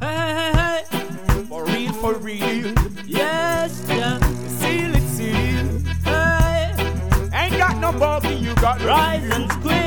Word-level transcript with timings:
Hey, 0.00 0.30
hey, 0.38 0.52
hey. 0.54 1.44
For 1.48 1.64
real, 1.64 1.92
for 1.94 2.14
real. 2.14 2.74
Yes, 3.06 3.84
yeah. 3.88 4.18
Seal 4.58 4.94
it, 4.94 5.08
seal. 5.08 5.68
Hey. 6.04 6.74
Ain't 7.32 7.56
got 7.58 7.76
no 7.78 7.90
you 8.30 8.54
got 8.56 8.82
rise 8.82 9.28
and 9.30 9.50
squeal. 9.52 9.82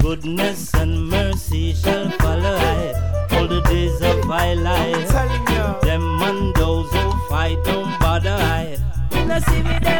Goodness 0.00 0.74
and 0.74 1.08
mercy 1.08 1.74
shall 1.74 2.10
follow 2.18 2.56
I 2.56 3.26
all 3.32 3.48
the 3.48 3.60
days 3.62 4.00
of 4.02 4.24
my 4.26 4.54
life. 4.54 5.08
Telling 5.08 5.46
you. 5.48 5.80
Them 5.82 6.22
and 6.22 6.54
those 6.56 6.90
who 6.92 7.12
fight 7.28 7.58
don't 7.64 7.98
bother 8.00 8.36
I. 8.38 8.76
See 9.40 9.62
me 9.62 9.78
them 9.78 9.99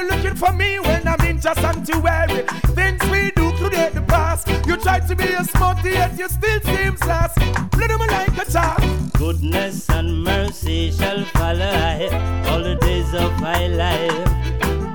you're 0.00 0.10
looking 0.10 0.34
for 0.34 0.52
me 0.52 0.78
when 0.80 1.06
I'm 1.06 1.20
in 1.26 1.40
just 1.40 1.60
sanctuary 1.60 2.44
Things 2.74 3.02
we 3.10 3.30
do 3.32 3.52
create 3.52 3.92
the 3.94 4.04
past 4.06 4.48
You 4.66 4.76
try 4.76 5.00
to 5.00 5.14
be 5.14 5.24
a 5.24 5.44
smarty 5.44 5.90
yet 5.90 6.18
you 6.18 6.28
still 6.28 6.60
seem 6.60 6.96
sass 6.96 7.34
Play 7.70 7.86
them 7.86 8.00
like 8.00 8.36
a 8.38 8.50
child 8.50 9.10
Goodness 9.20 9.88
and 9.90 10.24
mercy 10.24 10.90
shall 10.90 11.24
follow 11.26 11.60
I 11.60 12.08
all 12.48 12.62
the 12.62 12.76
days 12.76 13.12
of 13.12 13.38
my 13.40 13.66
life. 13.66 14.24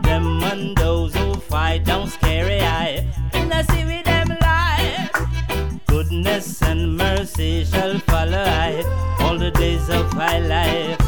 Them 0.03 0.43
and 0.43 0.76
those 0.76 1.16
who 1.16 1.36
fight 1.36 1.86
don't 1.86 2.10
scary 2.10 2.60
I. 2.60 3.05
And 3.33 3.54
I 3.54 3.61
see 3.61 3.86
with 3.86 4.05
them 4.05 4.30
life. 4.42 5.86
Goodness 5.86 6.61
and 6.64 6.98
mercy 6.98 7.66
shall 7.66 7.99
follow 7.99 8.43
I 8.43 8.83
all 9.20 9.37
the 9.37 9.52
days 9.52 9.87
of 9.89 10.11
my 10.16 10.39
life. 10.39 10.99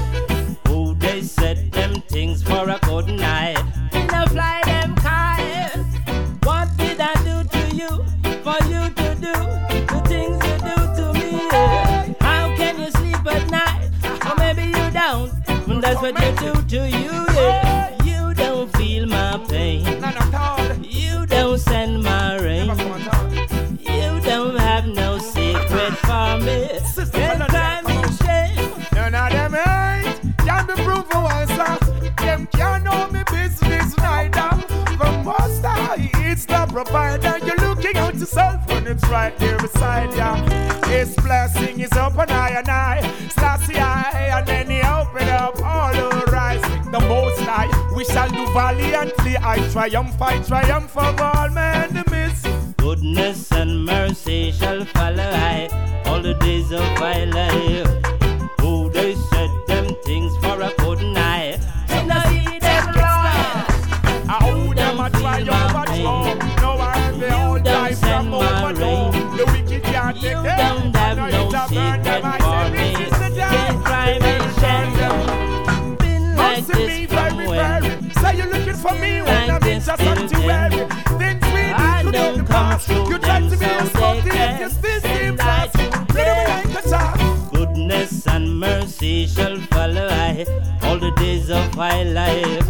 Who 0.68 0.94
they 0.94 1.22
said 1.22 1.72
them 1.72 2.02
things 2.02 2.44
for 2.44 2.70
a 2.70 2.80
good 2.84 3.08
night. 3.08 3.57
What 16.14 16.42
you 16.42 16.54
do 16.54 16.62
to 16.80 16.90
you. 16.90 17.12
Yeah. 17.36 18.04
You 18.06 18.34
don't 18.34 18.72
feel 18.78 19.06
my 19.08 19.44
pain. 19.50 19.86
You 20.84 21.26
don't 21.26 21.58
send 21.60 22.02
my 22.02 22.38
rain. 22.38 22.70
You 23.82 24.22
don't 24.22 24.56
have 24.58 24.88
no 24.88 25.18
secret 25.18 25.94
for 26.08 26.38
me. 26.40 26.70
Can't 27.12 27.88
me 27.88 27.96
shame. 28.24 28.72
None 28.94 29.16
of 29.16 29.32
them 29.32 29.56
ain't 29.56 30.38
can 30.46 30.66
be 30.68 30.74
proven 30.76 31.24
once. 31.24 31.52
uh, 31.52 31.78
Them 32.20 32.48
can't 32.54 32.86
know 32.86 33.10
me 33.10 33.24
business 33.30 33.98
neither. 33.98 34.50
The 34.98 35.22
most 35.26 35.62
high, 35.66 36.10
it's 36.16 36.46
the 36.46 36.66
provider. 36.72 37.38
You're 37.46 37.58
looking 37.68 37.98
out 37.98 38.16
yourself 38.16 38.66
when 38.70 38.88
it's 38.88 39.04
right 39.10 39.38
there 39.40 39.58
beside 39.58 40.14
ya. 40.16 40.36
His 40.88 41.14
blessing 41.18 41.82
is 41.82 41.92
up 41.92 42.18
and 42.18 42.32
I 42.32 42.50
and 42.52 42.70
I. 42.70 43.14
valiantly. 48.58 49.38
I 49.38 49.58
triumph, 49.70 50.20
I 50.20 50.40
triumph 50.42 50.98
of 50.98 51.22
all 51.22 51.50
men 51.50 51.94
the 51.94 52.04
miss. 52.10 52.42
Goodness 52.78 53.52
and 53.52 53.86
mercy 53.86 54.52
shall 54.52 54.84
follow 54.86 55.32
I 55.54 55.70
all 56.06 56.22
the 56.22 56.34
days 56.34 56.72
of 56.72 56.86
my 57.00 57.26
life. 57.26 57.97
For 78.88 78.96
me 78.96 79.22
when 79.22 79.50
I'm 79.52 79.64
in 79.64 79.82
just 79.82 80.02
sanctuary 80.02 80.88
Things 81.20 81.46
we 81.56 81.64
do 81.78 82.12
to 82.12 82.12
don't 82.12 82.38
the 82.38 82.46
past 82.48 82.90
You 82.90 83.18
try 83.18 83.40
to 83.42 83.58
be 83.58 83.66
a 83.66 84.22
they 84.24 84.36
yet 84.36 84.60
you 84.62 84.70
still 84.70 85.02
seem 85.02 85.38
fast 85.38 85.74
to 85.74 86.06
Play 86.14 86.24
them 86.24 86.48
like 86.50 86.86
a 86.86 86.90
child 86.90 87.54
Goodness 87.54 88.28
and 88.28 88.60
mercy 88.60 89.28
shall 89.28 89.58
follow 89.72 90.08
I 90.10 90.46
all 90.84 90.98
the 90.98 91.12
days 91.12 91.50
of 91.50 91.76
my 91.76 92.04
life. 92.04 92.66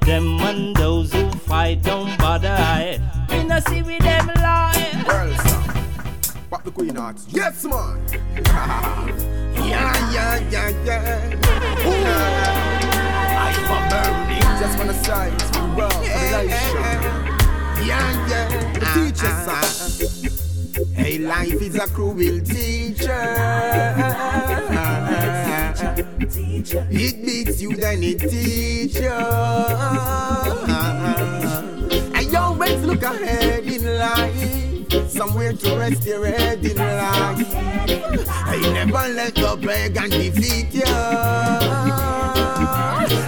Them 0.00 0.40
and 0.40 0.76
those 0.76 1.12
who 1.12 1.30
fight 1.30 1.82
don't 1.82 2.16
bother 2.18 2.50
I. 2.50 3.00
In 3.30 3.50
a 3.50 3.60
see 3.62 3.82
with 3.82 4.00
them 4.00 4.26
life. 4.26 5.06
Well, 5.06 5.34
sir. 5.38 6.42
Pop 6.50 6.64
the 6.64 6.70
queen. 6.70 6.98
Yes, 7.28 7.64
man. 7.64 7.98
yeah, 9.70 10.12
yeah, 10.12 10.50
yeah, 10.50 10.84
yeah. 10.84 11.86
Ooh. 11.86 12.06
I 13.38 13.52
for 13.68 13.82
burning. 13.90 14.45
Just 14.58 14.78
wanna 14.78 14.94
say 15.04 15.32
it's 15.32 15.44
for 15.50 15.58
the 15.58 15.74
world, 15.76 15.92
for 15.92 16.00
the 16.02 16.42
nation. 16.48 16.80
Yeah, 17.86 18.26
yeah. 18.26 18.48
The 18.72 18.86
ah, 18.86 18.94
teacher, 18.94 19.28
ah, 19.28 19.46
ah. 19.48 19.62
sir. 19.66 20.30
Hey, 20.94 21.18
life 21.18 21.60
is 21.60 21.74
a 21.74 21.86
cruel 21.88 22.40
teacher. 22.40 23.24
It 26.90 27.24
beats 27.24 27.60
you, 27.60 27.76
then 27.76 28.02
it 28.02 28.18
teaches 28.18 29.00
you. 29.00 29.10
I 32.14 32.26
always 32.38 32.82
look 32.82 33.02
ahead 33.02 33.64
in 33.66 33.98
life, 33.98 35.10
somewhere 35.10 35.52
to 35.52 35.76
rest 35.76 36.06
your 36.06 36.24
head 36.24 36.64
in 36.64 36.76
life. 36.78 37.54
I 37.54 38.58
never 38.72 39.08
let 39.14 39.34
go 39.34 39.56
beg 39.56 39.96
and 39.98 40.10
defeat 40.10 40.72
you. 40.72 41.56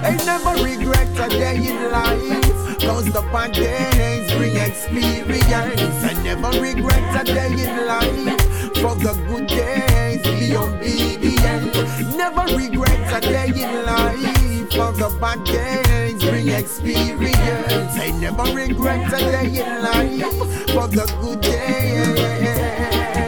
I 0.09 0.17
never 0.25 0.55
regret 0.65 1.09
a 1.21 1.29
day 1.29 1.57
in 1.57 1.91
life, 1.93 2.79
cause 2.81 3.05
the 3.13 3.21
bad 3.31 3.53
days 3.53 4.33
bring 4.33 4.57
experience. 4.57 6.03
I 6.03 6.15
never 6.25 6.49
regret 6.63 7.21
a 7.21 7.25
day 7.25 7.53
in 7.53 7.87
life, 7.87 8.41
for 8.81 8.95
the 8.95 9.13
good 9.29 9.47
days 9.49 10.23
be 10.23 10.57
obedient. 10.57 11.75
Never 12.17 12.47
regret 12.57 13.13
a 13.13 13.21
day 13.21 13.49
in 13.49 13.85
life, 13.85 14.73
for 14.73 14.93
the 14.93 15.15
bad 15.21 15.45
days 15.45 16.25
bring 16.25 16.49
experience. 16.49 17.95
I 18.01 18.11
never 18.19 18.45
regret 18.45 19.13
a 19.13 19.19
day 19.19 19.61
in 19.61 19.83
life, 19.83 20.33
for 20.73 20.89
the 20.89 21.05
good 21.21 21.43
days. 21.43 23.28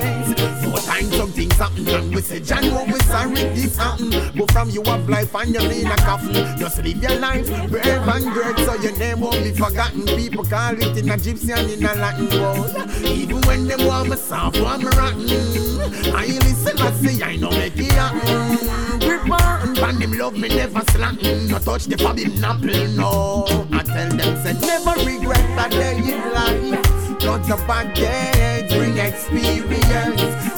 Something. 1.61 2.11
We 2.13 2.23
say, 2.23 2.41
what 2.71 2.87
we 2.87 2.99
sorry 3.01 3.35
this 3.35 3.77
happen. 3.77 4.11
But 4.35 4.51
from 4.51 4.71
you 4.71 4.83
up 4.83 5.07
life 5.09 5.35
and 5.35 5.53
you're 5.53 5.71
in 5.71 5.87
a 5.87 5.97
coffin. 5.97 6.33
Just 6.59 6.83
live 6.83 7.03
your 7.03 7.19
life 7.19 7.47
brave 7.69 8.09
and 8.15 8.33
great 8.33 8.59
so 8.65 8.75
your 8.77 8.97
name 8.97 9.21
won't 9.21 9.43
be 9.45 9.53
forgotten. 9.53 10.07
People 10.07 10.45
call 10.45 10.75
it 10.75 10.97
in 10.97 11.11
a 11.11 11.17
gypsy 11.17 11.53
and 11.55 11.71
in 11.71 11.85
a 11.85 11.95
Latin 12.03 12.29
word. 12.41 12.73
Even 13.05 13.43
when 13.43 13.67
they 13.67 13.77
want 13.85 14.09
me 14.09 14.17
soft, 14.17 14.59
want 14.61 14.83
me 14.83 14.89
rotten. 14.97 15.29
I 16.15 16.27
listen, 16.27 16.79
I 16.79 16.91
say, 16.93 17.23
I 17.23 17.37
know 17.37 17.51
make 17.51 17.77
it 17.77 17.93
happen. 17.93 18.81
And 19.83 20.01
them 20.01 20.13
love 20.19 20.37
me 20.39 20.49
never 20.49 20.81
slacken. 20.93 21.49
No 21.49 21.59
touch 21.59 21.85
the 21.85 21.99
forbidden 21.99 22.43
apple, 22.43 22.89
no. 22.97 23.45
I 23.73 23.83
tell 23.83 24.09
them, 24.09 24.33
say, 24.43 24.55
never 24.67 24.95
regret 25.05 25.45
that 25.57 25.71
day 25.71 25.99
in 25.99 26.21
life. 26.33 27.23
Not 27.23 27.51
of 27.51 27.67
bad 27.67 27.93
day, 27.95 28.67
bring 28.71 28.97
experience. 28.97 29.80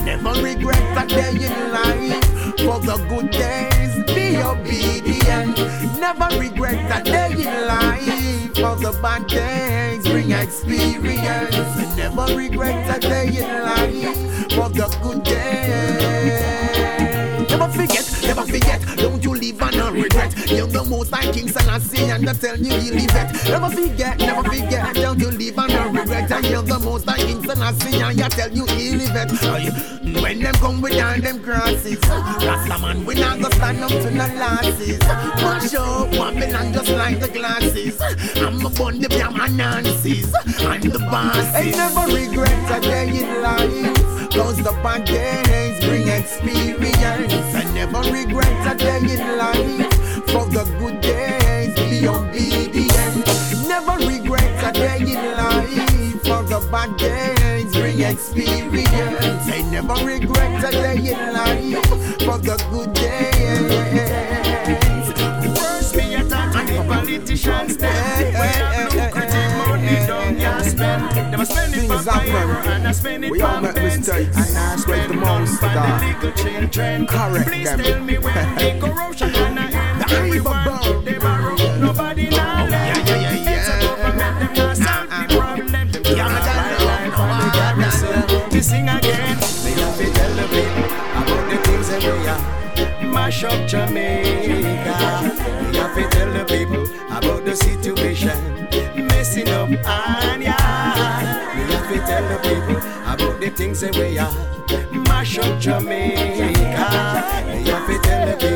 Never 0.05 0.32
regret 0.43 0.82
a 1.02 1.06
day 1.06 1.31
in 1.31 1.73
life. 1.73 2.25
For 2.58 2.79
the 2.81 2.96
good 3.08 3.31
days, 3.31 3.94
be 4.14 4.37
obedient. 4.37 5.56
Never 5.99 6.29
regret 6.38 7.00
a 7.00 7.02
day 7.02 7.32
in 7.32 7.67
life. 7.67 8.55
For 8.55 8.76
the 8.76 8.93
bad 9.02 9.26
days 9.26 10.06
bring 10.06 10.32
experience. 10.32 11.96
Never 11.96 12.26
regret 12.37 12.96
a 12.96 13.00
day 13.00 13.29
in 13.29 13.62
life. 13.62 14.17
For 14.52 14.69
the 14.69 14.88
good 15.02 15.23
days. 15.25 16.52
Never 17.50 17.69
forget, 17.69 18.06
never 18.23 18.44
forget. 18.46 18.81
Don't 18.96 19.23
you 19.25 19.35
regret. 20.32 20.50
You're 20.50 20.67
the 20.67 20.84
most 20.84 21.11
high 21.11 21.31
king, 21.32 21.49
Selassie, 21.49 22.05
and 22.05 22.29
I 22.29 22.32
tell 22.32 22.56
you, 22.56 22.73
you 22.73 22.93
live 22.93 23.14
it. 23.14 23.49
Never 23.49 23.70
forget, 23.70 24.19
never 24.19 24.43
forget. 24.49 24.94
Don't 24.94 25.19
you 25.19 25.31
live 25.31 25.58
on 25.58 25.70
a 25.70 25.88
regret. 25.88 26.31
And 26.31 26.46
you're 26.46 26.62
the 26.62 26.79
most 26.79 27.06
high 27.06 27.19
king, 27.19 27.43
Selassie, 27.43 28.00
and 28.00 28.20
I 28.20 28.29
tell 28.29 28.50
you, 28.50 28.67
you 28.76 28.99
live 28.99 29.17
it. 29.17 30.23
When 30.23 30.40
them 30.40 30.55
come 30.55 30.81
with 30.81 31.02
all 31.02 31.20
them 31.20 31.43
crosses, 31.43 31.99
Rasta 32.08 32.79
man, 32.81 33.05
we 33.05 33.14
not 33.14 33.40
gonna 33.40 33.55
stand 33.55 33.82
up 33.82 33.90
to 33.90 34.11
no 34.11 34.26
losses. 34.38 34.99
Mash 35.00 35.75
up, 35.75 36.11
Babylon 36.11 36.73
just 36.73 36.90
like 36.90 37.20
the 37.20 37.28
glasses. 37.28 38.00
I'm 38.37 38.64
a 38.64 38.70
bun 38.70 39.00
the 39.00 39.08
jam 39.08 39.40
and 39.40 39.56
Nancy's. 39.56 40.32
I'm 40.61 40.81
the 40.81 40.99
boss. 41.11 41.55
I 41.55 41.70
never 41.70 42.14
regret 42.14 42.70
a 42.70 42.81
day 42.81 43.08
in 43.08 43.43
life. 43.43 44.31
Cause 44.32 44.56
the 44.56 44.73
bad 44.82 45.05
days 45.05 45.85
bring 45.85 46.08
experience. 46.08 47.55
I 47.55 47.64
never 47.75 48.00
regret 48.11 48.73
a 48.73 48.76
day 48.76 48.99
in 48.99 49.38
life. 49.38 50.01
For 50.32 50.46
the 50.46 50.64
good 50.79 51.00
days, 51.00 51.75
be 51.75 52.08
obedient. 52.08 53.26
Never 53.69 53.96
regret 54.06 54.64
a 54.69 54.73
day 54.73 55.00
in 55.00 55.37
life. 55.37 56.23
For 56.23 56.43
the 56.43 56.61
bad 56.70 56.96
days 56.96 57.73
bring 57.73 58.00
experience. 58.00 59.46
I 59.49 59.62
never 59.70 59.94
regret 60.05 60.64
a 60.64 60.70
day 60.70 60.96
in 61.12 61.32
life. 61.32 61.84
For 62.25 62.38
the 62.38 62.56
good 62.70 62.93
days. 62.94 63.73
First 65.58 65.96
me 65.96 66.14
attack 66.14 66.55
and 66.56 66.69
the 66.69 66.82
politicians 66.88 67.76
them. 67.76 68.32
When 68.32 68.49
have 68.49 68.94
lucrative 68.94 69.52
money 69.58 70.06
don't 70.06 70.38
ya 70.38 70.58
spend. 70.62 71.11
Them 71.32 71.40
a 71.40 71.46
spend 71.46 71.75
it 71.75 71.87
for 71.88 71.99
fire 71.99 72.56
and 72.73 72.88
I 72.88 72.93
spend 72.93 73.25
it 73.25 73.31
We 73.31 73.40
all 73.43 73.56
for 73.56 73.61
make 73.62 73.75
Benz. 73.75 73.99
mistakes. 74.08 74.37
And 74.37 74.58
I 74.58 74.76
spend 74.76 75.11
the 75.11 75.17
none 75.17 75.40
most 75.40 75.61
for 75.61 75.69
the 75.69 75.85
little 76.06 76.32
children. 76.32 77.06
Correct 77.06 77.46
Please 77.49 77.69
them. 77.70 77.81
tell 77.82 78.00
me 78.00 78.19
when 78.19 78.55
the 78.56 78.78
corruption 78.87 79.32
gonna 79.32 79.61
end. 79.61 79.71
Everyone 80.12 81.05
they 81.05 81.19
borrow, 81.19 81.56
nobody 81.79 82.29
now 82.31 82.67
yeah, 82.67 82.97
yeah, 83.06 83.32
It's 83.35 83.69
a 83.69 83.73
yeah. 83.73 83.81
government 83.81 84.35
them 84.41 84.53
not 84.55 84.59
ah, 84.59 84.70
ah, 84.70 84.75
solve 84.75 85.09
ah. 85.11 85.26
the 85.29 85.35
problem. 85.37 85.67
Them 85.73 86.03
Yeah, 86.17 86.29
can't 86.29 86.47
yeah, 86.47 86.87
buy 86.87 87.23
on 87.23 87.35
the 87.41 87.49
garrison. 87.56 88.50
To 88.50 88.62
sing 88.62 88.88
again, 88.88 89.37
they 89.64 89.75
have 89.82 89.97
to 89.99 90.06
tell 90.12 90.32
the 90.41 90.47
people 90.55 90.87
about 91.20 91.44
the 91.50 91.59
things 91.67 91.88
that 91.88 92.03
we 92.03 92.29
are. 92.29 93.12
Mash 93.12 93.44
up 93.44 93.69
Jamaica. 93.69 94.99
We 95.70 95.76
have 95.79 95.94
to 95.97 96.09
tell 96.11 96.31
the 96.32 96.44
people 96.49 96.85
about 97.17 97.44
the 97.44 97.55
situation 97.56 98.38
messing 99.06 99.49
up 99.49 99.69
and 99.69 100.43
yeah. 100.43 101.56
We 101.56 101.73
have 101.73 101.88
to 101.93 101.99
tell 102.06 102.25
the 102.29 102.38
people 102.49 102.76
about 103.12 103.41
the 103.41 103.50
things 103.50 103.81
that 103.81 103.97
we 103.97 104.19
are. 104.19 104.32
Mash 105.09 105.38
up 105.38 105.59
Jamaica. 105.61 106.53
We 107.47 107.70
have 107.70 107.87
to 107.87 107.99
tell 108.03 108.26
the 108.26 108.37
people 108.37 108.51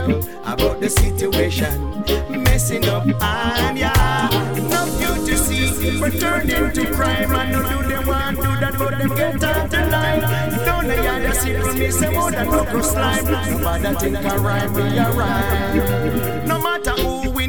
about 0.56 0.80
the 0.80 0.88
situation 0.88 2.02
messing 2.44 2.84
up 2.88 3.04
and 3.06 3.78
yeah. 3.78 4.28
no 4.70 5.26
to 5.26 5.36
see, 5.36 6.00
but 6.00 6.18
turn 6.18 6.48
into 6.48 6.92
crime 6.94 7.34
and 7.34 7.52
no 7.52 7.62
do 7.68 7.88
them 7.88 8.06
want 8.06 8.36
do 8.36 8.50
that, 8.62 8.74
but 8.78 8.98
them 8.98 9.08
get 9.08 9.42
out 9.42 9.70
the 9.70 9.86
line. 9.86 10.20
Don't 10.64 10.86
they 10.86 11.06
other 11.06 11.34
see 11.34 11.54
from 11.54 11.78
me 11.78 11.90
say 11.90 12.10
more 12.10 12.30
than 12.30 12.50
no 12.50 12.80
slime. 12.80 13.24
Nobody 13.24 13.94
think 14.00 14.24
a 14.24 14.38
rhyme 14.38 14.72
we 14.72 14.82
a 14.98 15.10
rhyme. 15.12 16.48
No 16.48 16.60
matter 16.60 16.75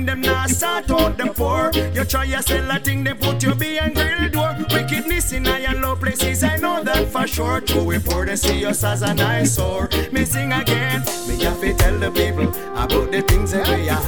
them 0.08 0.22
now 0.22 0.46
sort 0.48 0.90
out 0.90 1.18
them 1.18 1.34
poor. 1.34 1.72
You 1.94 2.06
try 2.06 2.26
to 2.28 2.42
sell 2.42 2.72
a 2.72 2.80
thing 2.80 3.04
they 3.04 3.14
put 3.14 3.44
you 3.44 3.54
behind 3.54 3.96
grill 3.96 4.30
door. 4.30 4.56
Wickedness 4.72 5.34
in 5.34 5.46
high 5.46 5.60
and 5.60 5.82
low 5.82 5.96
places 5.96 6.44
I 6.44 6.56
know 6.56 6.84
that 6.84 7.08
for 7.10 7.28
sure. 7.28 7.62
True 7.62 7.84
we 7.84 8.00
poor 8.00 8.26
they 8.26 8.38
see 8.38 8.66
us 8.66 8.84
as 8.84 9.02
an 9.02 9.20
eyesore. 9.20 9.90
Me 10.12 10.24
sing 10.26 10.54
again, 10.54 11.02
me 11.28 11.44
have 11.44 11.60
to 11.62 11.74
tell 11.74 12.00
the 12.00 12.12
people 12.12 12.50
about 12.84 13.12
the 13.12 13.22
things 13.22 13.52
that 13.52 13.68
we 13.68 13.90
are. 13.90 14.02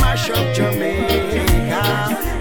Mash 0.00 0.30
up 0.30 0.54
Jamaica. 0.54 1.44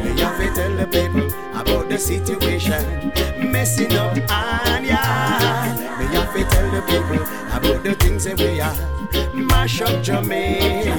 Me 0.03 0.21
have 0.21 0.37
to 0.39 0.53
tell 0.55 0.75
the 0.77 0.87
people 0.87 1.27
about 1.59 1.89
the 1.89 1.97
situation 1.97 3.11
messing 3.47 3.93
up 3.93 4.15
and 4.17 4.85
yeah. 4.85 5.97
Me 5.99 6.05
have 6.15 6.33
to 6.33 6.43
tell 6.45 6.71
the 6.71 6.81
people 6.81 7.21
about 7.57 7.83
the 7.83 7.95
things 7.95 8.23
that 8.25 8.39
we 8.39 8.59
are. 8.61 8.75
Mash 9.33 9.81
up 9.81 10.03
Jamaica. 10.03 10.95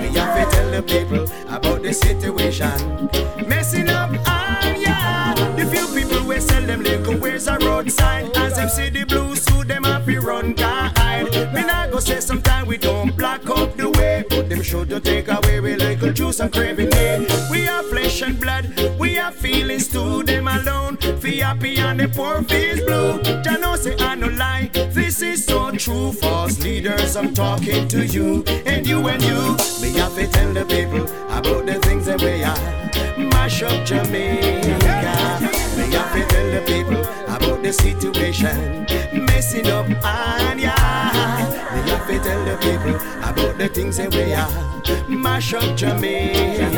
Me 0.00 0.08
have 0.18 0.50
to 0.50 0.56
tell 0.56 0.70
the 0.70 0.82
people 0.82 1.24
about 1.54 1.82
the 1.82 1.92
situation 1.92 3.10
messing 3.46 3.88
up 3.88 4.10
and 4.10 4.80
yeah. 4.80 5.34
The 5.56 5.66
few 5.66 5.86
people 5.94 6.26
we 6.26 6.40
sell 6.40 6.62
them 6.62 6.82
liquor, 6.82 7.16
where's 7.16 7.46
a 7.48 7.58
roadside? 7.58 8.36
As 8.36 8.56
them 8.56 8.68
see 8.68 8.90
the 8.90 9.04
blue 9.04 9.36
suit, 9.36 9.68
them 9.68 9.84
happy 9.84 10.18
run 10.18 10.54
hide. 10.56 11.30
Me 11.54 11.62
nah 11.62 11.86
go 11.88 11.98
say 11.98 12.20
sometime 12.20 12.66
we 12.66 12.76
don't 12.76 13.16
block 13.16 13.48
up 13.50 13.76
the 13.76 13.90
way, 13.90 14.24
but 14.28 14.48
them 14.48 14.62
should 14.62 14.88
to 14.90 15.00
take 15.00 15.28
away 15.28 15.60
we 15.60 15.76
little 15.76 16.12
juice 16.12 16.40
and 16.40 16.52
craving. 16.52 16.90
We 17.50 17.68
are 17.68 17.82
flesh 17.84 18.22
and 18.22 18.40
blood, 18.40 18.64
we 18.98 19.18
are 19.18 19.32
feelings 19.32 19.88
too. 19.88 20.22
Them 20.22 20.48
alone, 20.48 20.96
feel 21.32 21.44
happy 21.44 21.78
and 21.78 22.00
the 22.00 22.08
poor 22.08 22.42
feels 22.42 22.80
blue. 22.80 23.22
Jah 23.42 23.58
know 23.58 23.76
say 23.76 23.96
I 23.98 24.14
no 24.14 24.28
lie, 24.28 24.70
this 24.72 25.22
is 25.22 25.44
so 25.44 25.70
true. 25.70 26.12
False 26.12 26.58
leaders, 26.60 27.16
I'm 27.16 27.32
talking 27.34 27.88
to 27.88 28.06
you 28.06 28.44
and 28.66 28.86
you 28.86 29.06
and 29.08 29.22
you. 29.22 29.56
Me 29.80 29.98
have 29.98 30.14
to 30.14 30.26
tell 30.26 30.52
the 30.52 30.64
people 30.64 31.04
about 31.38 31.66
the 31.66 31.78
things 31.86 32.06
that 32.06 32.20
we 32.20 32.42
are. 32.44 33.28
Mash 33.30 33.62
up 33.62 33.84
Jamaica. 33.86 34.76
Me 35.76 35.84
have 35.96 36.12
to 36.14 36.22
tell 36.28 36.50
the 36.50 36.62
people 36.66 37.00
about 37.34 37.62
the 37.62 37.72
situation 37.72 38.86
messing 39.26 39.66
up 39.68 39.86
and 39.86 40.60
yeah. 40.60 41.48
Me 41.74 41.90
have 41.90 42.06
to 42.06 42.18
tell 42.20 42.44
the 42.44 42.56
people 42.66 42.96
about 43.28 43.58
the 43.58 43.68
things 43.68 43.96
that 43.96 44.14
we 44.14 44.34
are. 44.34 45.08
Mash 45.08 45.54
up 45.54 45.76
Jamaica. 45.76 46.68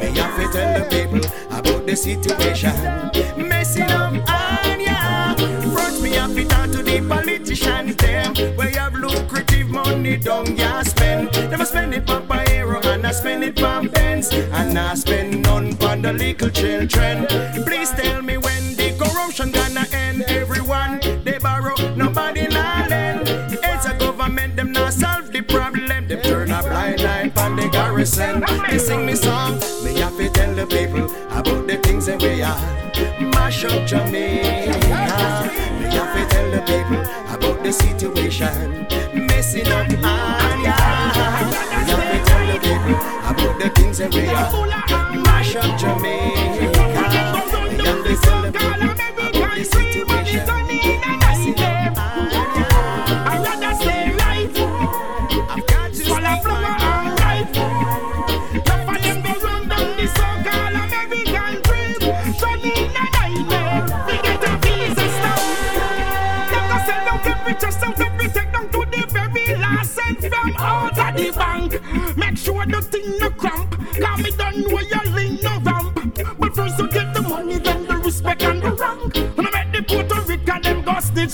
Me 0.00 0.08
have 0.18 0.36
to 0.36 0.52
tell 0.52 0.70
the 0.78 0.86
people 0.90 1.20
about 1.58 1.86
the 1.86 1.96
situation 1.96 3.53
up 3.64 4.12
and 4.12 4.82
yeah. 4.82 5.34
First 5.74 6.02
me 6.02 6.10
have 6.10 6.34
to 6.34 6.44
talk 6.44 6.70
to 6.70 6.82
the 6.82 7.00
politicians 7.08 7.96
them 7.96 8.34
where 8.56 8.68
you 8.68 8.78
have 8.78 8.94
lucrative 8.94 9.70
money 9.70 10.18
don't 10.18 10.56
ya 10.56 10.82
spend. 10.82 11.34
A 11.34 11.64
spend 11.64 11.94
it 11.94 12.10
on 12.10 12.28
hero 12.48 12.78
and 12.84 13.06
I 13.06 13.12
spend 13.12 13.42
it 13.42 13.62
on 13.62 13.88
pens 13.88 14.28
and 14.32 14.78
I 14.78 14.94
spend 14.94 15.42
none 15.44 15.82
on 15.82 16.02
the 16.02 16.12
little 16.12 16.50
children. 16.50 17.26
Please 17.64 17.90
tell 17.92 18.20
me 18.20 18.36
when 18.36 18.76
the 18.76 18.92
corruption 18.98 19.50
gonna 19.50 19.86
end. 19.92 20.22
Everyone 20.24 21.00
they 21.24 21.38
borrow, 21.38 21.74
nobody 21.96 22.46
nah 22.48 22.86
lend. 22.86 23.28
It's 23.28 23.86
a 23.86 23.94
government 23.98 24.56
them 24.56 24.72
not 24.72 24.92
solve 24.92 25.32
the 25.32 25.40
problem. 25.40 26.06
Them 26.06 26.20
turn 26.20 26.50
a 26.50 26.60
blind 26.62 27.00
eye 27.00 27.32
on 27.38 27.56
the 27.56 27.68
garrison. 27.70 28.44
They 28.68 28.78
sing 28.78 29.06
me 29.06 29.14
song, 29.14 29.54
me 29.82 29.98
have 30.00 30.18
to 30.18 30.28
tell 30.28 30.54
the 30.54 30.66
people 30.66 31.06
about 31.32 31.66
the 31.66 31.78
things 31.78 32.04
that 32.06 32.20
we 32.20 32.42
are. 32.42 32.83
Mash 33.20 33.64
up 33.64 33.86
Jamaica. 33.86 34.78
Me 34.78 35.86
have 35.94 36.14
to 36.16 36.26
tell 36.34 36.50
the 36.50 36.60
people 36.66 37.00
about 37.34 37.62
the 37.62 37.72
situation 37.72 38.86
messing 39.14 39.66
up 39.68 39.88
and 39.88 40.62
yeah. 40.62 41.44
Me 41.70 41.90
have 41.90 42.06
to 42.12 42.18
tell 42.24 42.46
the 42.46 42.58
people 42.60 42.96
about 43.30 43.60
the 43.60 43.70
things 43.70 43.98
that 43.98 44.14
we 44.14 44.26
are. 44.26 45.22
Mash 45.22 45.56
up 45.56 45.78
Jamaica. 45.78 46.43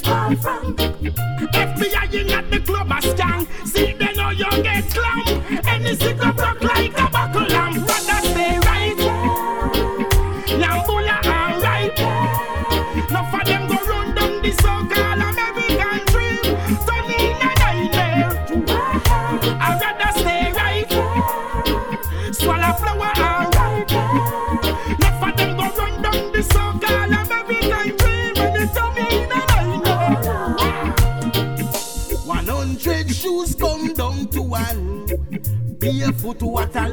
Far 0.01 0.37
from. 0.37 0.75
FBI 0.77 2.15
in 2.15 2.50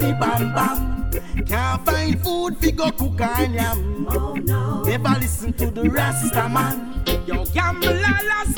waterly 0.07 0.13
bam 0.19 0.53
bam. 0.53 1.45
Can't 1.45 1.85
find 1.85 2.21
food, 2.21 2.57
fi 2.57 2.71
go 2.71 2.91
cook 2.91 3.21
and 3.21 3.53
yam. 3.53 4.07
Oh 4.09 4.33
no. 4.33 4.83
Never 4.83 5.19
listen 5.19 5.53
to 5.53 5.71
the 5.71 5.89
Rasta 5.89 6.49
man. 6.49 7.03
Yo, 7.25 7.45
gamble 7.45 7.93
Las 7.93 8.56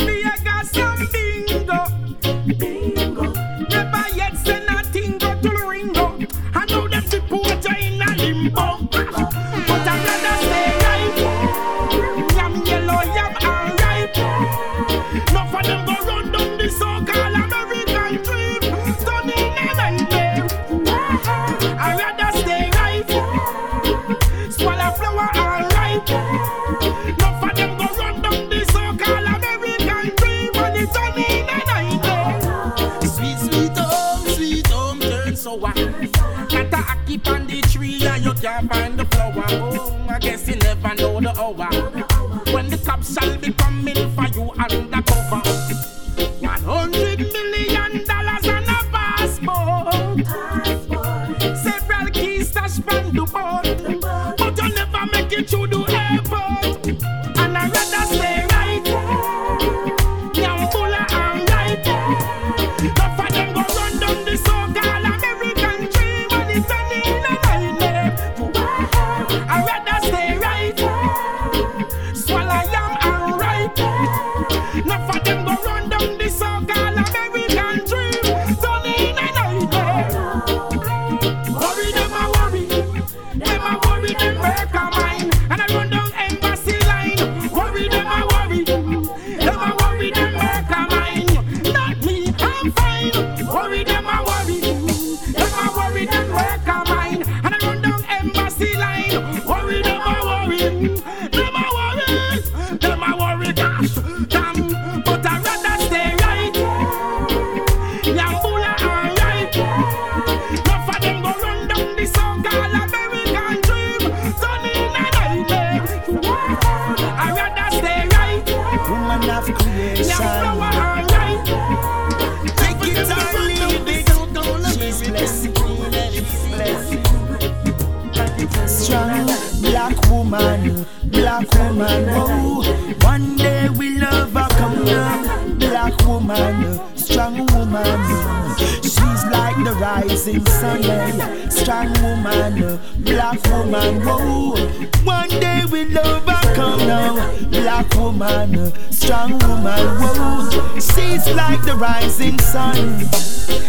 woman, 131.70 132.08
whoa. 132.08 132.64
One 133.04 133.36
day 133.36 133.70
we 133.70 134.00
love 134.00 134.34
her 134.34 134.48
come. 134.58 135.58
Black 135.58 135.98
woman, 136.06 136.98
strong 136.98 137.46
woman. 137.48 138.58
She's 138.82 139.24
like 139.32 139.58
the 139.64 139.76
rising 139.80 140.46
sun, 140.46 140.84
eh. 140.84 141.50
strong 141.50 141.94
woman, 142.02 142.80
black 143.00 143.44
woman, 143.48 144.02
whoa. 144.04 144.56
One 145.04 145.30
day 145.30 145.64
we 145.72 145.86
love 145.86 146.28
her 146.28 146.56
come. 146.56 147.50
Black 147.50 147.94
woman, 147.96 148.74
strong 149.00 149.32
woman, 149.48 149.86
whoa. 150.00 150.50
She's 150.76 151.26
like 151.34 151.64
the 151.64 151.76
rising 151.76 152.38
sun. 152.40 153.00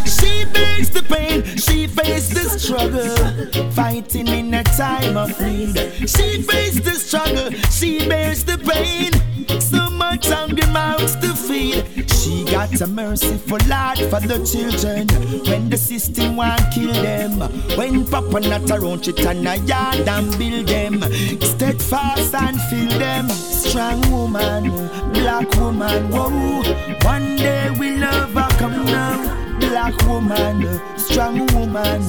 She 0.05 0.45
bears 0.53 0.91
the 0.91 1.03
pain, 1.09 1.45
she 1.57 1.87
faced 1.87 2.35
the 2.35 2.47
struggle, 2.59 3.17
fighting 3.73 4.29
in 4.29 4.53
a 4.55 4.65
time 4.65 5.17
of 5.17 5.31
need. 5.41 5.77
She 6.09 6.43
faced 6.43 6.85
the 6.85 6.97
struggle, 6.97 7.51
she 7.71 8.09
bears 8.09 8.45
the 8.45 8.59
pain. 8.59 9.13
So 9.61 9.91
much 9.91 10.29
hungry 10.29 10.67
mouths 10.73 11.17
to 11.17 11.35
feed. 11.35 12.11
She 12.11 12.45
got 12.45 12.81
a 12.81 12.87
merciful 12.87 13.63
heart 13.65 13.99
for 14.11 14.21
the 14.21 14.39
children. 14.45 15.09
When 15.47 15.71
the 15.71 15.77
system 15.77 16.37
want 16.37 16.63
kill 16.73 16.93
them, 16.93 17.41
when 17.77 18.05
Papa 18.07 18.41
not 18.41 18.71
around, 18.71 19.05
she 19.05 19.13
turn 19.13 19.47
a 19.47 19.57
yard 19.57 20.09
and 20.09 20.39
build 20.39 20.69
them. 20.69 21.03
Steadfast 21.41 22.35
and 22.35 22.61
fill 22.69 22.99
them. 22.99 23.29
Strong 23.29 24.11
woman, 24.11 24.65
black 25.21 25.49
woman, 25.57 26.11
whoa. 26.11 26.63
One 27.05 27.37
day 27.37 27.71
we 27.79 27.97
love 27.97 28.33
her 28.33 28.49
come 28.59 28.85
now 28.87 29.41
black 29.61 29.95
woman, 30.07 30.81
strong 30.99 31.47
woman. 31.55 32.03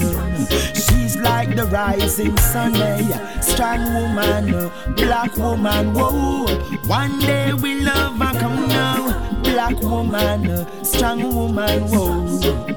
She's 0.73 1.15
like 1.17 1.55
the 1.55 1.65
rising 1.71 2.37
sun, 2.37 2.75
eh? 2.75 3.39
strong 3.41 3.83
woman, 3.93 4.71
black 4.95 5.35
woman. 5.37 5.93
Whoa, 5.93 6.47
one 6.87 7.19
day 7.19 7.53
we 7.53 7.81
love 7.81 8.17
her 8.17 8.39
come 8.39 8.67
now, 8.67 9.39
black 9.43 9.79
woman, 9.81 10.65
strong 10.83 11.21
woman. 11.35 11.83
Whoa. 11.87 12.71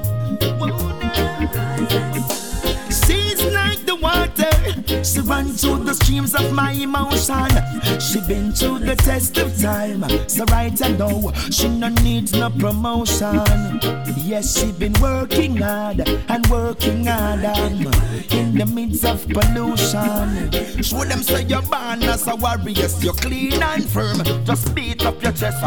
She 5.05 5.19
run 5.19 5.49
through 5.49 5.83
the 5.83 5.93
streams 5.93 6.33
of 6.33 6.51
my 6.51 6.71
emotion. 6.71 7.47
She 7.99 8.19
been 8.27 8.51
through 8.51 8.79
the 8.79 8.95
test 8.95 9.37
of 9.37 9.55
time. 9.61 10.03
So 10.27 10.45
right 10.45 10.73
I 10.81 10.87
know 10.89 11.31
she 11.51 11.69
no 11.69 11.89
needs 11.89 12.33
no 12.33 12.49
promotion. 12.49 13.39
Yes, 14.17 14.59
she 14.59 14.71
been 14.71 14.93
working 14.99 15.57
hard 15.57 15.99
and 16.09 16.47
working 16.47 17.05
hard 17.05 17.43
in 18.33 18.57
the 18.57 18.65
midst 18.65 19.05
of 19.05 19.27
pollution. 19.29 20.51
Show 20.81 21.03
them 21.05 21.21
say 21.21 21.43
you're 21.43 21.61
born 21.61 22.01
as 22.03 22.27
a 22.27 22.35
warrior, 22.35 22.69
yes 22.69 23.03
you're 23.03 23.13
clean 23.13 23.61
and 23.61 23.87
firm. 23.87 24.23
Just 24.43 24.73
beat 24.73 25.05
up 25.05 25.21
your 25.21 25.33
chest. 25.33 25.63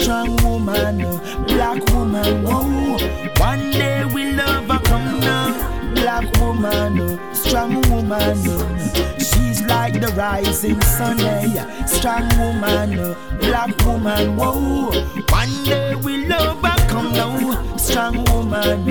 Strong 0.00 0.36
woman, 0.38 0.98
black 1.46 1.84
woman, 1.90 2.42
whoa. 2.42 2.96
One 3.38 3.70
day 3.70 4.06
we 4.06 4.32
love 4.32 4.66
her 4.70 4.78
come 4.78 5.20
now 5.20 5.75
black 5.96 6.24
woman, 6.40 7.00
uh, 7.00 7.34
strong 7.34 7.80
woman. 7.90 8.38
Uh, 8.48 9.18
she's 9.18 9.62
like 9.62 10.00
the 10.00 10.08
rising 10.16 10.80
sun, 10.82 11.20
eh? 11.20 11.84
strong 11.86 12.28
woman, 12.38 12.98
uh, 12.98 13.14
black 13.40 13.72
woman. 13.84 14.36
Whoa, 14.36 14.90
one 15.30 15.64
day 15.64 15.94
we 15.96 16.26
love 16.26 16.62
her 16.62 16.88
come 16.88 17.12
now, 17.12 17.76
strong 17.76 18.24
woman, 18.30 18.84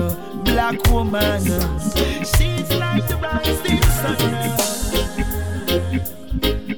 black 0.44 0.78
woman. 0.92 1.42
She's 2.34 2.70
like 2.84 3.08
the 3.08 3.18
rising 3.22 3.82
sun. 4.00 4.22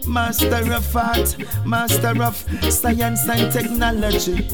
Master 0.07 0.73
of 0.73 0.95
art, 0.95 1.35
master 1.65 2.23
of 2.23 2.35
science 2.69 3.27
and 3.29 3.51
technology. 3.51 4.47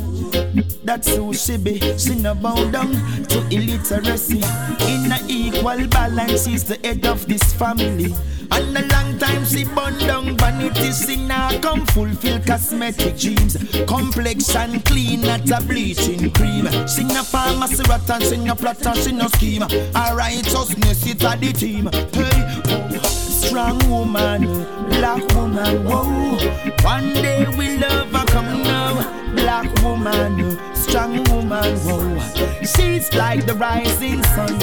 That's 0.84 1.16
who 1.16 1.34
she 1.34 1.58
be. 1.58 1.80
She 1.98 2.16
no 2.16 2.36
bow 2.36 2.70
down 2.72 2.94
to 3.30 3.40
illiteracy. 3.50 4.42
In 4.88 5.12
a 5.12 5.20
equal 5.28 5.88
balance, 5.88 6.46
she's 6.46 6.64
the 6.64 6.78
head 6.84 7.06
of 7.06 7.26
this 7.28 7.54
family. 7.54 8.14
And 8.52 8.78
a 8.78 8.86
long 8.88 9.18
time 9.18 9.46
she 9.46 9.64
burn 9.64 9.98
down 10.00 10.38
vanity, 10.38 10.92
she 10.92 11.16
now 11.16 11.58
come 11.60 11.86
fulfill 11.88 12.40
cosmetic 12.42 13.18
dreams. 13.18 13.58
Complexion 13.88 14.82
clean, 14.82 15.22
not 15.22 15.50
a 15.50 15.64
bleaching 15.66 16.32
cream. 16.32 16.68
She 16.88 17.04
no 17.04 17.24
pharmacy 17.24 17.84
rat 17.88 18.10
and 18.10 18.24
she 18.24 18.38
no 18.38 18.56
plot 18.56 18.86
and 18.86 18.98
she 19.00 19.12
no 19.12 19.28
scheme. 19.28 19.62
Her 19.62 20.16
righteousness 20.16 21.08
it 21.08 21.24
a 21.24 21.38
the 21.38 21.54
team. 21.54 21.90
Hey, 22.14 22.62
oh, 22.68 22.98
strong 23.00 23.80
woman, 23.90 24.42
black 24.90 25.28
woman, 25.36 25.86
whoa. 25.86 26.38
One 26.84 27.14
day 27.14 27.46
we 27.58 27.78
love 27.78 28.12
her 28.12 28.26
come 28.26 28.64
now 28.64 29.23
black 29.44 29.84
woman, 29.84 30.58
strong 30.74 31.22
woman, 31.26 31.76
whoa. 31.84 32.18
She's 32.62 33.14
like 33.14 33.46
the 33.46 33.54
rising 33.56 34.24
sun, 34.24 34.56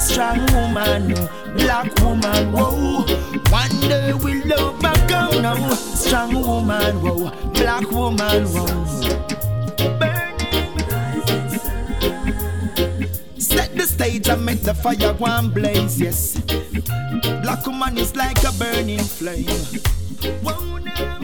strong 0.00 0.40
woman, 0.54 1.14
black 1.56 1.94
woman, 2.02 2.50
whoa. 2.50 3.06
One 3.50 3.80
day 3.80 4.12
we'll 4.14 4.52
overcome 4.60 5.42
now, 5.42 5.70
strong 5.74 6.34
woman, 6.34 7.00
whoa, 7.00 7.30
black 7.52 7.88
woman, 7.92 8.44
whoa. 8.54 8.66
Set 13.38 13.76
the 13.76 13.86
stage 13.86 14.28
and 14.28 14.44
make 14.44 14.62
the 14.62 14.74
fire 14.74 15.14
go 15.14 15.26
and 15.26 15.54
blaze, 15.54 16.00
yes. 16.00 16.40
Black 17.42 17.64
woman 17.64 17.96
is 17.96 18.16
like 18.16 18.42
a 18.42 18.50
burning 18.58 18.98
flame. 18.98 19.46
Whoa, 20.42 20.78
now, 20.78 21.20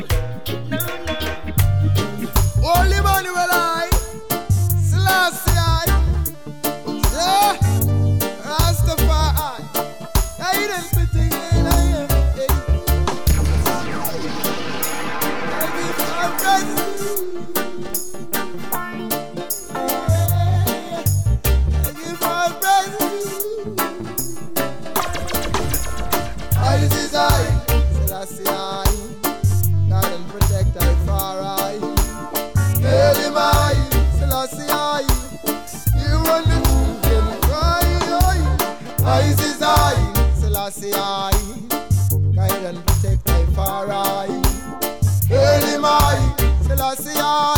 I, 45.95 46.35
Selassie 46.63 47.13
I, 47.15 47.55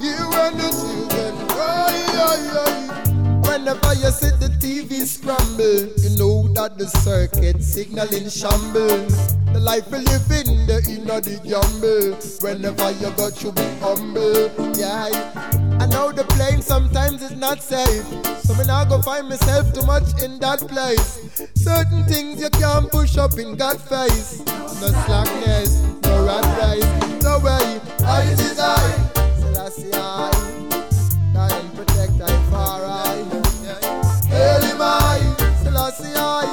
you 0.00 0.16
and 0.42 0.58
the 0.58 0.70
children 0.74 1.48
cry 1.48 1.94
Whenever 3.46 3.94
you 3.94 4.10
see 4.10 4.34
the 4.42 4.50
TV 4.58 5.06
scramble, 5.06 5.86
you 6.02 6.18
know 6.18 6.52
that 6.54 6.76
the 6.76 6.86
circuit 6.86 7.62
signal 7.62 8.12
in 8.12 8.28
shambles. 8.28 9.36
The 9.52 9.60
life 9.60 9.88
we 9.92 9.98
live 9.98 10.30
in, 10.32 10.66
the 10.66 10.82
inner 10.90 11.20
the 11.20 11.38
gamble. 11.46 12.18
Whenever 12.42 12.90
you 12.98 13.10
got 13.16 13.34
to 13.36 13.52
be 13.52 13.62
humble, 13.78 14.50
yeah. 14.76 15.08
I 15.78 15.86
know 15.86 16.10
the 16.10 16.24
plane 16.24 16.60
sometimes 16.60 17.22
is 17.22 17.36
not 17.36 17.62
safe, 17.62 18.04
so 18.42 18.54
me 18.54 18.66
now 18.66 18.84
go 18.84 19.00
find 19.00 19.28
myself 19.28 19.72
too 19.72 19.86
much 19.86 20.20
in 20.22 20.40
that 20.40 20.58
place. 20.58 21.20
Certain 21.54 22.04
things 22.04 22.40
you 22.42 22.50
can't 22.50 22.90
push 22.90 23.16
up 23.16 23.38
in 23.38 23.54
God's 23.54 23.82
face. 23.84 24.44
No 24.80 24.88
slackness, 25.06 25.82
no 26.02 26.26
rat 26.26 26.44
race, 26.58 27.03
way. 27.40 27.80
I 28.04 28.22
is 28.40 28.58
I, 28.58 28.76
Selassie 29.38 29.92
I, 29.92 30.30
and 31.34 31.74
protect 31.74 32.18
far 32.50 32.84
Selassie 35.62 36.14
I, 36.14 36.44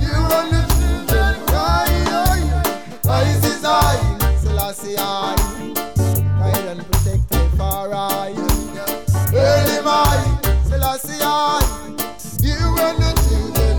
you 0.00 0.16
and 0.38 0.50
the 0.52 0.62
children 0.76 1.34
I, 3.64 4.18
Selassie 4.40 4.96
I, 4.98 5.36
guide 6.38 6.66
and 6.68 6.80
protect 6.86 7.34
far 7.56 7.92
Selassie 10.64 11.18
I, 11.20 11.60
you 12.40 12.58
and 12.86 12.98
the 12.98 13.12
children. 13.28 13.76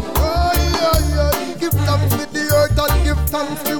Give 1.60 1.74
thanks 1.74 2.16
the 2.34 2.44
earth 2.54 2.78
and 2.78 3.04
give 3.04 3.20
thanks 3.30 3.64
to 3.64 3.80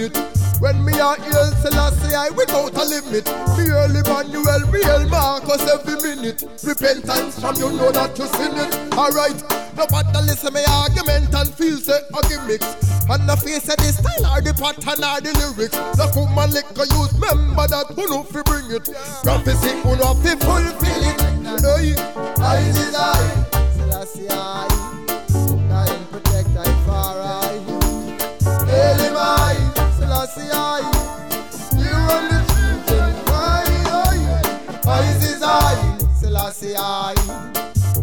it. 0.00 0.43
When 0.64 0.82
me 0.82 0.94
a 0.94 1.12
hail 1.20 1.52
Selassie 1.60 2.14
I 2.16 2.30
without 2.30 2.72
a 2.72 2.84
limit. 2.88 3.28
Me 3.52 3.68
hail 3.68 3.92
Emmanuel, 3.92 4.64
me 4.72 4.80
hail 4.80 5.06
Marcus 5.10 5.60
every 5.68 6.00
minute. 6.00 6.42
Repentance 6.64 7.38
from 7.38 7.56
you 7.56 7.68
know 7.76 7.92
that 7.92 8.16
you 8.16 8.24
sin 8.32 8.56
it. 8.56 8.72
Alright, 8.96 9.36
nobody 9.76 10.24
listen 10.24 10.54
me 10.54 10.64
argument 10.64 11.34
and 11.34 11.52
feel 11.52 11.76
say 11.76 12.00
a 12.00 12.20
gimmicks 12.24 12.64
And 13.12 13.28
the 13.28 13.36
face 13.36 13.68
of 13.68 13.76
the 13.76 13.92
style 13.92 14.24
or 14.24 14.40
the 14.40 14.56
pattern 14.56 15.04
or 15.04 15.20
the 15.20 15.36
lyrics. 15.36 15.76
The 16.00 16.08
woman 16.16 16.48
liquor 16.56 16.88
use, 16.96 17.12
remember 17.12 17.68
that 17.68 17.92
who 17.92 18.08
know 18.08 18.22
fi 18.24 18.40
bring 18.48 18.72
it. 18.72 18.88
Prophecy 19.20 19.68
who 19.84 20.00
know 20.00 20.16
fi 20.24 20.32
fulfill 20.40 21.04
it. 21.12 22.00
I 22.40 22.72
I 22.96 23.20
Selassie 23.76 25.03
cry. 34.84 34.98
Isis 34.98 35.42
I, 35.42 35.98
Selassie 36.20 36.74
I, 36.76 37.14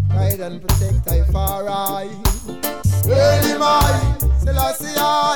guide 0.09 0.39
and 0.39 0.61
protect 0.61 1.09
I 1.11 1.23
far 1.31 1.67
I. 1.69 2.05
Him 3.05 3.61
I, 3.61 4.17
Selassie 4.39 4.97
I, 4.97 5.35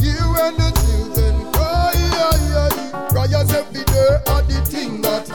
you 0.00 0.16
and 0.40 0.56
the 0.56 0.70
children 0.82 1.52
cry. 1.52 1.92
Prayers 3.10 3.52
every 3.52 3.84
day 3.84 4.18
are 4.26 4.42
the 4.42 4.60
thing 4.66 5.00
that 5.02 5.30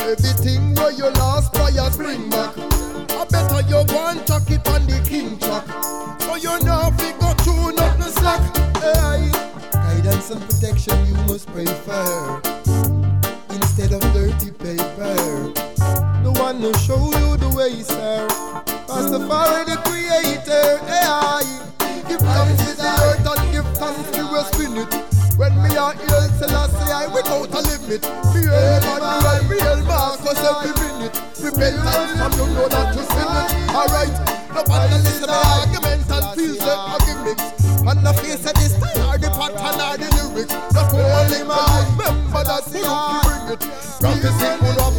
everything 0.00 0.74
where 0.74 0.92
you 0.92 1.10
lost 1.10 1.52
prayers 1.54 1.96
bring 1.96 2.28
back. 2.30 2.56
I 2.58 3.24
better 3.30 3.60
you 3.68 3.84
go 3.86 4.08
and 4.08 4.26
chuck 4.26 4.50
it 4.50 4.66
on 4.68 4.86
the 4.86 5.00
king 5.08 5.38
chuck, 5.38 5.66
so 6.22 6.36
you 6.36 6.58
know 6.64 6.90
if 6.92 7.20
go 7.20 7.32
through 7.44 7.72
nothing 7.72 8.12
slack. 8.12 8.40
Hey 8.76 9.30
guidance 9.72 10.30
and 10.30 10.40
protection 10.40 11.06
you 11.06 11.14
must 11.26 11.46
prefer 11.46 12.49
The 16.60 16.66
one 16.66 16.74
who 16.74 16.80
show 16.84 17.04
you 17.16 17.36
the 17.38 17.48
way, 17.56 17.80
sir. 17.80 18.28
Rastafari 18.84 19.64
the 19.64 19.80
creator. 19.80 20.76
AI. 20.92 21.40
Give 22.04 22.20
thanks 22.20 22.60
to 22.68 22.76
the 22.76 22.90
earth 23.00 23.24
and 23.32 23.52
give 23.52 23.68
thanks 23.80 24.10
to 24.12 24.20
a 24.28 24.44
spirit. 24.52 24.92
When 25.40 25.56
me 25.64 25.72
are 25.80 25.96
ill, 25.96 26.28
Selassie, 26.36 26.92
I 26.92 27.08
without 27.08 27.48
a 27.48 27.60
limit. 27.64 28.04
Me 28.36 28.44
hail 28.44 28.84
Emmanuel, 28.92 29.40
me 29.48 29.56
hail 29.56 29.80
Marcus 29.88 30.36
every 30.36 30.76
minute. 30.76 31.16
Repentance 31.40 32.12
from 32.20 32.32
you 32.36 32.52
know 32.52 32.68
that 32.68 32.92
you 32.92 33.08
sin 33.08 33.30
it. 33.40 33.48
Alright, 33.72 34.16
nobody 34.52 35.00
listen 35.00 35.32
to 35.32 35.40
arguments 35.40 36.10
and 36.12 36.26
feel 36.36 36.56
the 36.60 36.74
arguments. 36.76 37.60
And 37.88 38.04
the 38.04 38.12
face 38.20 38.44
of 38.44 38.52
this 38.60 38.76
style 38.76 39.08
or 39.08 39.16
the 39.16 39.30
pattern 39.32 39.80
or 39.80 39.96
the 39.96 40.08
lyrics 40.12 40.52
The 40.52 40.84
holy 40.92 41.42
man, 41.48 41.88
remember 41.96 42.44
that 42.44 42.68
don't 42.68 43.24
bring 43.24 43.56
it 43.56 43.62
Prophecy 44.00 44.48
who 44.60 44.68
don't 44.76 44.89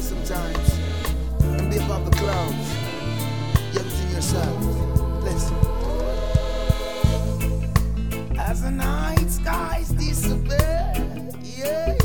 away 0.00 0.24
sometimes 0.24 0.78
and 1.42 1.70
be 1.70 1.76
above 1.76 2.04
the 2.04 2.16
clouds. 2.16 2.74
You 3.72 3.80
ever 3.80 4.12
yourself? 4.12 4.64
Listen. 5.24 5.56
As 8.38 8.62
the 8.62 8.70
night 8.70 9.30
skies 9.30 9.90
disappear, 9.90 10.92
yeah. 11.42 11.99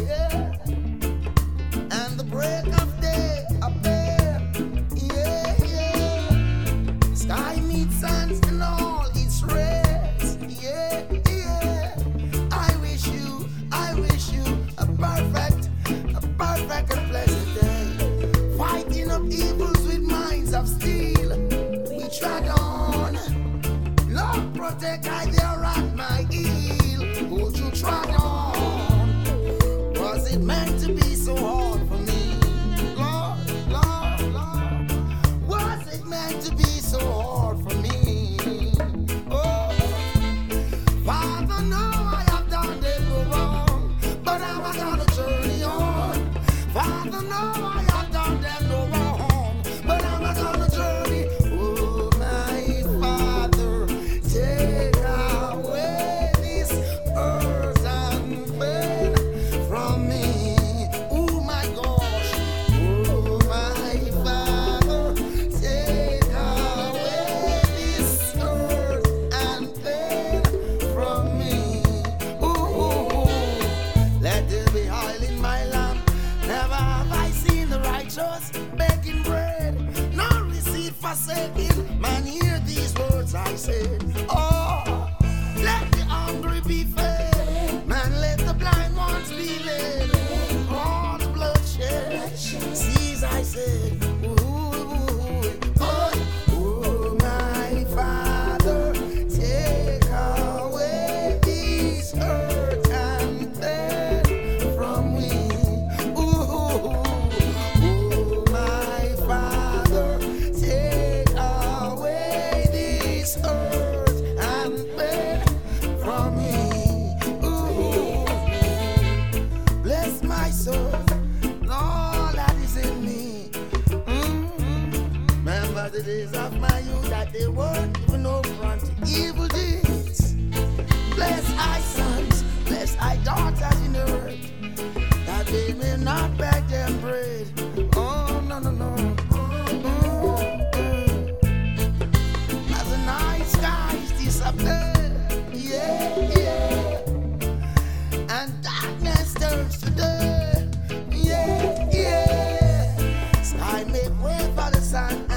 I 153.75 153.83
make 153.83 154.23
way 154.23 154.39
for 154.55 154.71
the 154.71 154.79
sun. 154.79 155.34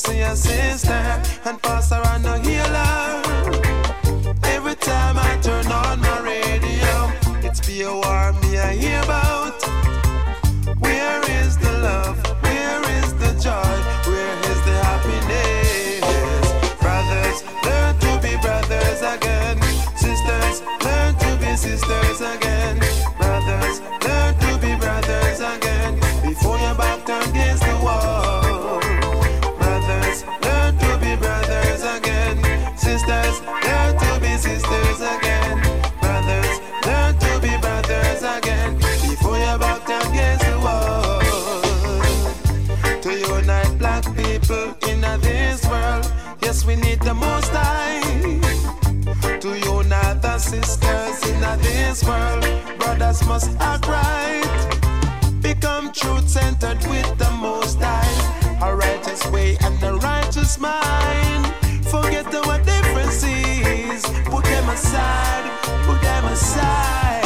see 0.00 0.18
your 0.18 0.34
sister. 0.34 1.39
the 47.10 47.14
Most 47.14 47.50
High. 47.52 48.00
To 49.40 49.48
unite 49.58 50.22
the 50.22 50.38
sisters 50.38 51.18
in 51.28 51.40
this 51.60 52.04
world, 52.04 52.46
brothers 52.78 53.26
must 53.26 53.50
act 53.58 53.88
right. 53.88 54.68
Become 55.40 55.92
truth-centered 55.92 56.78
with 56.86 57.10
the 57.18 57.30
Most 57.32 57.78
High. 57.80 58.14
A 58.62 58.76
righteous 58.76 59.26
way 59.32 59.56
and 59.60 59.82
a 59.82 59.94
righteous 59.94 60.56
mind. 60.60 61.46
Forget 61.90 62.30
the 62.30 62.42
differences, 62.64 64.02
put 64.26 64.44
them 64.44 64.68
aside, 64.68 65.44
put 65.86 66.00
them 66.02 66.24
aside. 66.26 67.19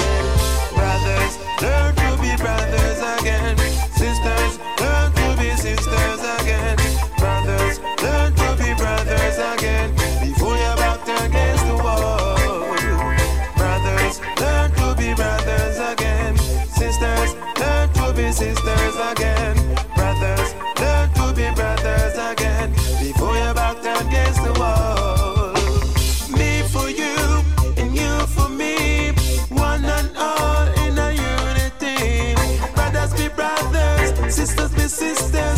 Sister, 34.95 35.55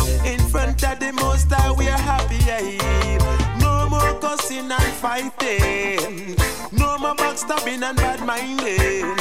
we 1.77 1.89
are 1.89 1.99
happy. 1.99 2.79
No 3.61 3.89
more 3.89 4.19
cussing 4.21 4.71
and 4.71 4.93
fighting. 5.03 6.37
No 6.73 6.99
more 6.99 7.15
backstabbing 7.15 7.83
and 7.83 7.97
bad 7.97 8.21
minding. 8.25 9.17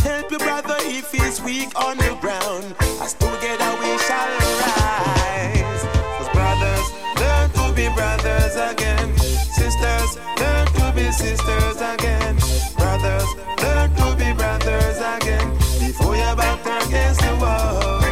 Help 0.00 0.30
your 0.30 0.40
brother 0.40 0.76
if 0.80 1.12
he's 1.12 1.40
weak 1.42 1.70
on 1.76 1.96
the 1.98 2.16
ground. 2.20 2.74
As 3.00 3.14
together 3.14 3.70
we 3.80 3.90
shall 4.06 4.32
rise. 4.62 5.82
Cause 6.16 6.30
brothers, 6.36 6.86
learn 7.20 7.50
to 7.58 7.72
be 7.74 7.88
brothers 7.94 8.56
again. 8.56 9.16
Sisters, 9.18 10.18
learn 10.40 10.66
to 10.78 10.92
be 10.96 11.10
sisters 11.12 11.80
again. 11.80 12.36
Brothers, 12.76 13.28
learn 13.62 13.90
to 14.00 14.16
be 14.18 14.32
brothers 14.32 14.98
again. 15.16 15.48
Before 15.78 16.16
you're 16.16 16.36
back 16.36 16.60
against 16.86 17.20
the 17.20 17.36
wall. 17.40 18.07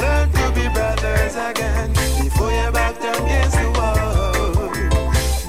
Learn 0.00 0.30
to 0.30 0.52
be 0.54 0.68
brothers 0.72 1.34
again. 1.34 1.92
Before 2.22 2.52
against 3.16 3.56
the 3.58 3.68
wall. 3.76 3.96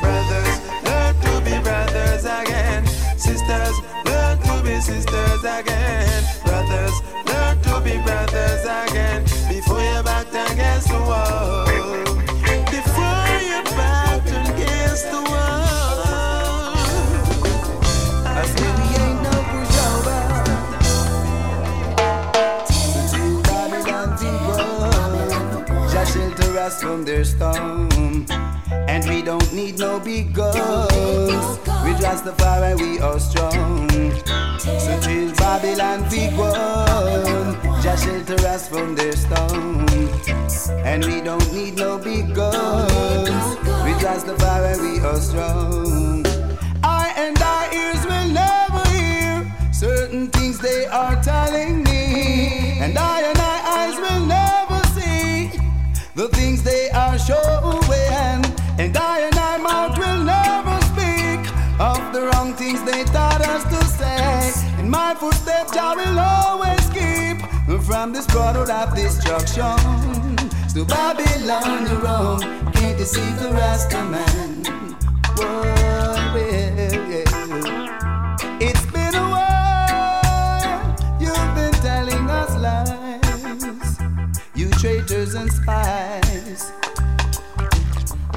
Brothers, 0.02 0.56
learn 0.88 1.14
to 1.26 1.34
be 1.46 1.56
brothers 1.62 2.26
again. 2.26 2.86
Sisters, 3.18 3.78
learn 4.06 4.38
to 4.40 4.64
be 4.64 4.82
sisters 4.82 5.44
again. 5.44 6.13
Us 26.64 26.82
from 26.82 27.04
their 27.04 27.26
storm, 27.26 28.26
and 28.72 29.04
we 29.10 29.22
don't 29.22 29.52
need 29.52 29.78
no 29.78 30.00
big 30.00 30.34
guns. 30.34 31.60
We 31.84 31.92
Rastafari, 32.00 32.80
we 32.80 33.00
are 33.00 33.20
strong. 33.20 33.90
So 34.60 34.98
till 35.02 35.36
Babylon 35.36 36.10
be 36.10 36.30
gone, 36.38 37.60
just 37.84 38.06
shelter 38.06 38.48
us 38.48 38.70
from 38.70 38.96
their 38.96 39.12
storm, 39.12 39.86
and 40.86 41.04
we 41.04 41.20
don't 41.20 41.52
need 41.54 41.76
no 41.76 41.98
big 41.98 42.34
guns. 42.34 43.46
We 43.84 43.92
Rastafari, 44.06 44.80
we 44.86 45.00
are 45.02 45.20
strong. 45.20 46.26
I 46.82 47.14
and 47.18 47.38
our 47.42 47.74
ears 47.74 48.06
will 48.06 48.30
never 48.44 48.84
hear 48.88 49.36
certain 49.74 50.30
things 50.30 50.60
they 50.60 50.86
are 50.86 51.22
telling 51.22 51.84
me, 51.84 52.80
and 52.80 52.98
I 52.98 53.22
and 53.22 53.43
the 56.16 56.28
things 56.30 56.62
they 56.64 56.90
are 56.92 57.18
showing, 57.18 58.46
and 58.78 58.96
I 58.96 59.20
and 59.22 59.38
our 59.38 59.60
mouth 59.60 59.98
will 59.98 60.24
never 60.24 60.80
speak 60.92 61.42
of 61.80 62.14
the 62.14 62.30
wrong 62.32 62.54
things 62.54 62.84
they 62.84 63.04
taught 63.06 63.42
us 63.42 63.64
to 63.64 63.84
say. 63.86 64.52
And 64.80 64.90
my 64.90 65.16
footsteps 65.16 65.76
I 65.76 65.96
will 65.96 66.20
always 66.20 66.88
keep 66.90 67.38
from 67.84 68.14
this 68.14 68.28
road 68.34 68.70
of 68.70 68.96
destruction. 68.96 69.78
To 70.74 70.86
Babylon, 70.86 71.88
you're 71.88 72.00
wrong, 72.00 72.42
can't 72.74 72.98
deceive 72.98 73.40
the 73.40 73.50
Rasta 73.52 74.04
man. 74.06 74.64
Whoa, 75.38 75.93
spies. 85.64 86.72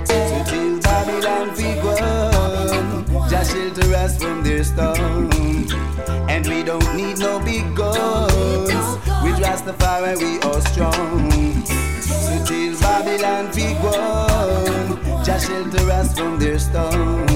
So 0.04 0.44
till 0.46 0.80
Babylon 0.80 1.48
be 1.56 1.74
gone, 1.82 3.28
just 3.28 3.52
shelter 3.52 3.94
us 3.94 4.16
from 4.22 4.42
their 4.42 4.62
storm. 4.64 5.30
And 6.28 6.46
we 6.46 6.62
don't 6.62 6.94
need 6.96 7.18
no 7.18 7.40
big 7.40 7.74
guns, 7.74 8.70
with 9.24 9.38
Rastafari 9.42 10.16
we 10.22 10.38
are 10.48 10.60
strong. 10.70 11.30
So 12.00 12.44
till 12.44 12.78
Babylon 12.80 13.50
be 13.54 13.74
gone, 13.82 15.24
just 15.24 15.48
shelter 15.48 15.90
us 15.90 16.16
from 16.16 16.38
their 16.38 16.58
storm. 16.58 17.26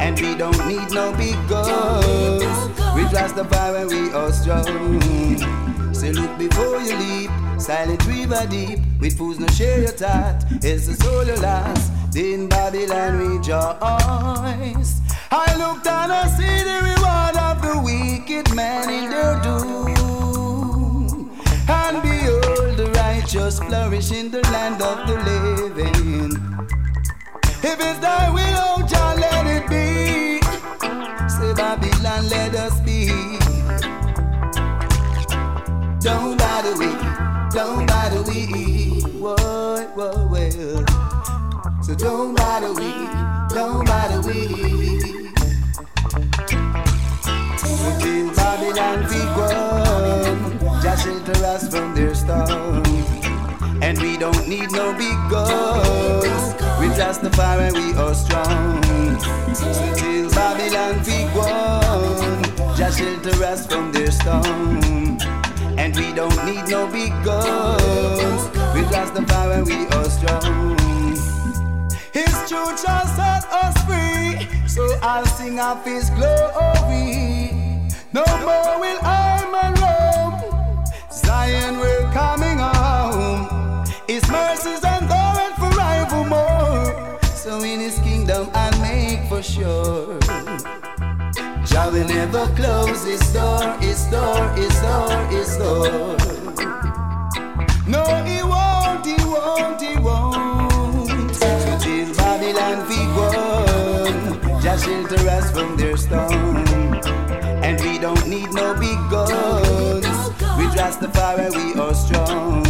And 0.00 0.18
we 0.20 0.34
don't 0.34 0.66
need 0.68 0.90
no 0.92 1.12
big 1.12 1.38
guns, 1.48 2.56
with 2.94 3.10
Rastafari 3.18 3.88
we 3.90 4.12
are 4.12 4.32
strong. 4.32 5.94
Say 5.94 6.12
look 6.12 6.36
before 6.38 6.80
you 6.80 6.96
leap, 6.96 7.30
silent 7.62 8.04
river 8.06 8.44
deep, 8.50 8.80
with 9.00 9.16
fools 9.16 9.38
no 9.38 9.46
share 9.46 9.78
your 9.78 9.92
thought, 9.92 10.44
it's 10.62 10.88
the 10.88 10.94
soul 10.94 11.24
you 11.24 11.36
lost. 11.36 11.92
In 12.16 12.48
Babylon 12.48 13.18
rejoice. 13.18 15.00
I 15.30 15.54
looked 15.56 15.86
and 15.86 16.12
I 16.12 16.26
see 16.26 16.62
the 16.68 16.78
reward 16.90 17.36
of 17.36 17.62
the 17.62 17.80
wicked 17.80 18.52
man 18.54 18.90
in 18.90 19.08
their 19.10 19.40
doom. 19.42 21.30
And 21.68 22.02
behold, 22.02 22.76
the 22.76 22.90
righteous 22.96 23.60
flourish 23.60 24.10
in 24.10 24.30
the 24.32 24.42
land 24.50 24.82
of 24.82 25.06
the 25.06 25.14
living. 25.30 26.32
If 27.62 27.78
it's 27.80 27.98
thy 28.00 28.28
will, 28.28 28.58
oh 28.68 28.82
Jah, 28.90 29.14
let 29.24 29.46
it 29.46 29.68
be. 29.70 30.40
Say 31.28 31.54
Babylon, 31.54 32.28
let 32.28 32.54
us 32.56 32.80
be. 32.80 33.08
Don't 36.00 36.36
bother 36.36 36.76
we, 36.76 36.90
don't 37.52 37.86
bother 37.86 38.22
we. 38.22 39.00
Whoa, 39.20 39.36
whoa, 39.94 40.26
well. 40.26 41.82
So 41.82 41.94
don't 41.94 42.34
bother 42.34 42.72
we, 42.72 42.92
don't 43.54 43.84
bother 43.86 44.20
we. 44.22 44.48
Till 48.00 48.34
Babylon 48.34 49.02
be 49.08 49.20
gone, 49.36 50.82
Jah 50.82 50.96
shelter 50.96 51.44
us 51.44 51.68
from 51.68 51.94
their 51.94 52.14
storm. 52.14 52.82
And 53.82 54.00
we 54.00 54.16
don't 54.16 54.48
need 54.48 54.70
no 54.72 54.94
big 54.94 55.18
guns. 55.28 56.54
We 56.80 56.86
Rastafari, 56.96 57.72
we 57.74 57.92
are 57.98 58.14
strong. 58.14 58.82
So 59.54 59.72
till 59.96 60.30
Babylon 60.30 61.04
be 61.04 61.24
gone, 61.34 62.76
Jah 62.76 62.90
shelter 62.90 63.44
us 63.44 63.66
from 63.66 63.92
their 63.92 64.10
storm. 64.10 65.41
And 65.82 65.96
we 65.96 66.12
don't 66.12 66.46
need 66.46 66.68
no 66.68 66.86
big 66.86 67.10
guns. 67.24 68.44
We 68.72 68.82
Rastafari, 68.94 69.66
we 69.66 69.86
are 69.96 70.04
strong. 70.04 70.76
His 72.12 72.32
truth 72.48 72.80
shall 72.80 73.04
set 73.18 73.44
us 73.50 73.76
free. 73.82 74.46
So 74.68 74.82
I'll 75.02 75.26
sing 75.26 75.58
of 75.58 75.84
His 75.84 76.08
glory. 76.10 77.58
No 78.12 78.24
more 78.46 78.78
will 78.78 79.00
I 79.02 79.42
man 79.54 79.74
roam. 79.82 80.84
Zion, 81.10 81.80
we're 81.80 82.08
coming 82.12 82.58
home. 82.58 83.84
His 84.06 84.22
mercies 84.30 84.84
endure 84.84 85.50
forevermore. 85.58 87.18
So 87.34 87.58
in 87.58 87.80
His 87.80 87.98
kingdom 87.98 88.50
I'll 88.54 88.80
make 88.82 89.28
for 89.28 89.42
sure. 89.42 90.20
Jah 91.72 91.90
will 91.90 92.06
never 92.06 92.46
close 92.54 93.04
His 93.06 93.32
door, 93.32 93.72
His 93.80 94.04
door, 94.06 94.48
His 94.50 94.78
door, 94.82 95.26
His 95.32 95.56
door. 95.56 96.16
No, 97.88 98.04
He 98.28 98.42
won't, 98.42 99.06
He 99.06 99.16
won't, 99.24 99.80
He 99.80 99.96
won't. 99.96 101.34
So 101.34 101.78
till 101.80 102.14
Babylon 102.14 102.86
be 102.88 103.00
gone, 103.16 104.60
Jah 104.60 104.76
shelter 104.76 105.28
us 105.30 105.50
from 105.50 105.76
their 105.78 105.96
storm. 105.96 106.56
And 107.64 107.80
we 107.80 107.98
don't 107.98 108.26
need 108.28 108.52
no 108.52 108.74
big 108.74 108.98
guns. 109.10 110.04
We 110.58 110.66
Rastafari, 110.76 111.48
we 111.56 111.80
are 111.80 111.94
strong. 111.94 112.64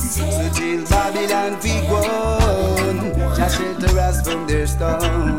So 0.00 0.24
till 0.54 0.86
Babylon 0.86 1.60
be 1.60 1.76
gone, 1.86 3.12
Jah 3.36 3.50
shelter 3.50 3.98
us 4.00 4.26
from 4.26 4.46
their 4.46 4.66
storm. 4.66 5.36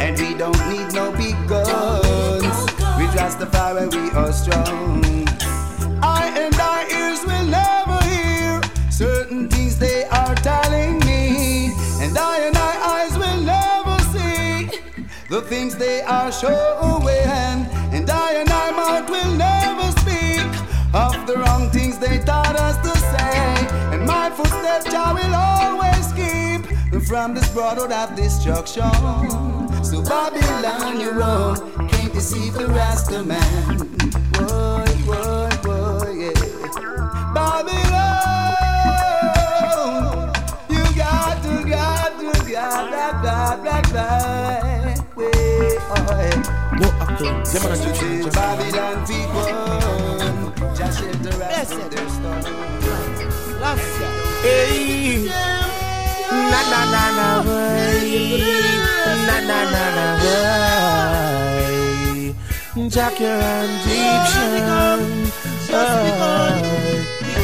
And 0.00 0.16
we 0.18 0.34
don't 0.34 0.68
need 0.68 0.92
no 0.94 1.10
big 1.12 1.36
guns. 1.48 2.03
Rastafari, 3.24 3.88
we 3.94 4.10
are 4.10 4.32
strong. 4.34 5.02
I 6.02 6.30
and 6.36 6.54
our 6.60 6.84
ears 6.90 7.24
will 7.24 7.46
never 7.46 7.98
hear 8.04 8.60
certain 8.90 9.48
things 9.48 9.78
they 9.78 10.04
are 10.04 10.34
telling 10.34 10.98
me, 11.06 11.72
and 12.04 12.18
I 12.18 12.40
and 12.46 12.54
our 12.54 12.76
eyes 12.94 13.16
will 13.16 13.40
never 13.40 13.98
see 14.12 14.78
the 15.30 15.40
things 15.40 15.74
they 15.74 16.02
are 16.02 16.30
showing, 16.30 17.64
and 17.96 18.10
I 18.10 18.32
and 18.40 18.50
our 18.50 18.72
mouth 18.72 19.08
will 19.08 19.34
never 19.36 19.90
speak 20.00 20.44
of 20.92 21.26
the 21.26 21.38
wrong 21.38 21.70
things 21.70 21.96
they 21.98 22.18
taught 22.18 22.56
us 22.56 22.76
to 22.86 22.92
say, 23.12 23.66
and 23.94 24.04
my 24.04 24.28
footsteps 24.28 24.92
I 24.94 25.14
will 25.14 25.34
always 25.34 26.12
keep 26.12 27.02
from 27.08 27.32
this 27.32 27.48
broad 27.54 27.78
road 27.78 27.90
of 27.90 28.14
destruction. 28.14 28.92
So 29.82 30.02
Babylon, 30.02 31.00
you're 31.00 31.14
wrong, 31.14 31.88
deceive 32.14 32.54
the 32.54 32.66
Rasta 32.68 33.24
man. 33.24 33.76
Boy, 34.32 34.86
boy, 35.04 35.50
boy, 35.64 36.10
yeah. 36.22 36.32
Babylon, 37.34 38.54
you 40.70 40.82
got 40.96 41.42
to, 41.42 41.54
got 41.68 42.12
to, 42.20 42.30
got 42.52 42.90
that, 42.92 43.14
that, 43.24 43.64
that, 43.64 43.84
that, 43.92 44.98
way. 45.16 45.30
No, 46.78 46.88
after 47.02 47.24
them 47.24 47.72
and 47.72 47.82
To 47.82 48.06
the 48.22 48.30
Babylon 48.32 48.96
people, 49.10 50.74
just 50.74 51.00
shake 51.00 51.20
the 51.22 51.32
Rasta 51.38 51.84
their 51.90 52.08
stone. 52.08 52.44
Hey, 54.42 55.26
na 56.30 56.60
na 56.70 56.80
na 56.92 57.04
na 57.16 57.28
way, 57.48 58.38
na 59.26 59.36
na 59.40 59.58
na 59.72 59.84
na 59.96 60.04
way. 60.22 60.23
Jack 62.90 63.18
your 63.18 63.36
Egyptian, 63.36 64.62
oh, 65.70 65.78
the 67.20 67.34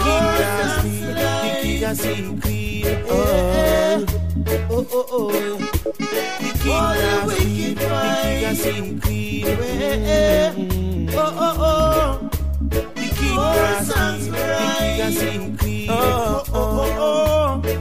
king 1.62 1.82
has 1.82 1.98
seen 2.00 2.40
clean, 2.40 2.86
oh, 3.08 4.06
oh 4.70 4.86
oh 4.92 5.06
oh. 5.10 5.30
The 5.30 6.50
king 6.62 6.72
has 6.72 7.22
seen, 7.38 7.74
the 7.74 7.80
king 7.80 8.42
has 8.44 8.60
clean, 9.00 9.44
oh 11.12 11.18
oh 11.18 11.56
oh. 11.60 12.30
The 12.70 12.80
king 13.14 13.38
has 13.38 13.86
seen, 13.88 14.32
the 14.32 14.38
king 14.78 14.98
has 15.00 15.14
clean, 15.56 15.88
oh 15.90 16.44
oh 16.52 16.60
oh. 16.98 17.62
The 17.62 17.76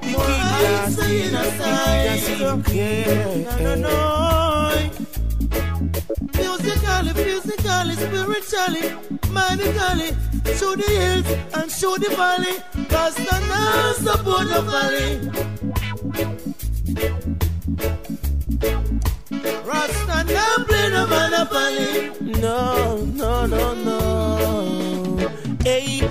king 0.00 0.16
has 0.16 0.96
seen, 0.96 1.32
the 1.32 1.42
king 1.58 2.06
has 2.06 2.20
clean, 2.64 3.44
no 3.44 3.74
no 3.74 3.74
no. 3.76 4.99
Physically, 7.80 8.06
spiritually, 8.06 8.92
medically, 9.30 10.10
show 10.54 10.76
the 10.76 10.84
hills 10.86 11.26
and 11.54 11.70
show 11.70 11.96
the 11.96 12.10
valley. 12.14 12.60
Cause 12.90 13.14
the 13.14 13.38
now 13.48 13.92
support 13.94 14.48
the 14.50 14.60
valley. 14.68 15.30
Rasta 19.64 20.24
now 20.24 20.64
play 20.66 20.90
the 20.90 21.06
monopoly. 21.08 22.10
No, 22.38 22.96
no, 23.14 23.46
no, 23.46 23.74
no. 23.74 25.28
Hey, 25.64 26.02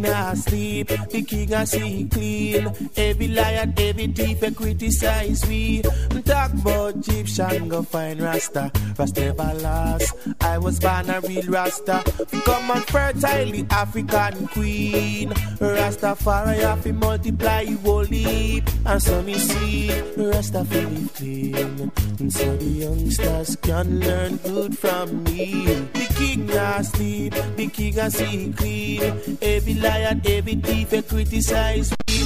king 0.00 0.12
not 0.12 0.36
sleep, 0.38 0.88
the 0.88 1.22
king 1.22 1.52
a 1.52 1.66
see 1.66 2.08
clean. 2.10 2.72
Every 2.96 3.28
liar, 3.28 3.72
every 3.76 4.06
thief 4.08 4.42
a 4.42 4.50
criticize 4.50 5.46
we. 5.46 5.82
Talk 6.24 6.52
about 6.52 6.96
Egyptian, 6.96 7.68
go 7.68 7.82
find 7.82 8.20
Rasta. 8.20 8.70
Rasta 8.98 9.20
never 9.20 9.54
last. 9.54 10.14
I 10.40 10.58
was 10.58 10.78
born 10.80 11.10
a 11.10 11.20
real 11.20 11.46
Rasta. 11.46 12.02
Come 12.44 12.70
on, 12.70 12.80
fertile, 12.82 13.66
African 13.70 14.46
queen. 14.48 15.30
Rastafari 15.58 16.60
have 16.60 16.82
to 16.84 16.92
multiply 16.92 17.64
whole 17.82 18.04
heap. 18.04 18.64
And 18.86 19.02
so 19.02 19.22
me 19.22 19.34
see, 19.34 20.00
Rasta 20.16 20.64
feel 20.64 21.08
clean. 21.14 21.92
And 22.18 22.32
so 22.32 22.56
the 22.56 22.64
youngsters 22.64 23.56
can 23.56 24.00
learn 24.00 24.36
good 24.36 24.78
from 24.78 25.24
me. 25.24 25.64
The 25.92 26.14
king 26.16 26.46
not 26.46 26.84
sleep, 26.84 27.34
the 27.56 27.66
king 27.68 27.98
a 27.98 28.10
see 28.10 28.52
clean. 28.56 29.38
Every 29.42 29.74
liar, 29.90 30.16
every 30.24 30.54
thief 30.56 30.92
a 30.92 31.02
criticize 31.02 31.90
me. 32.06 32.18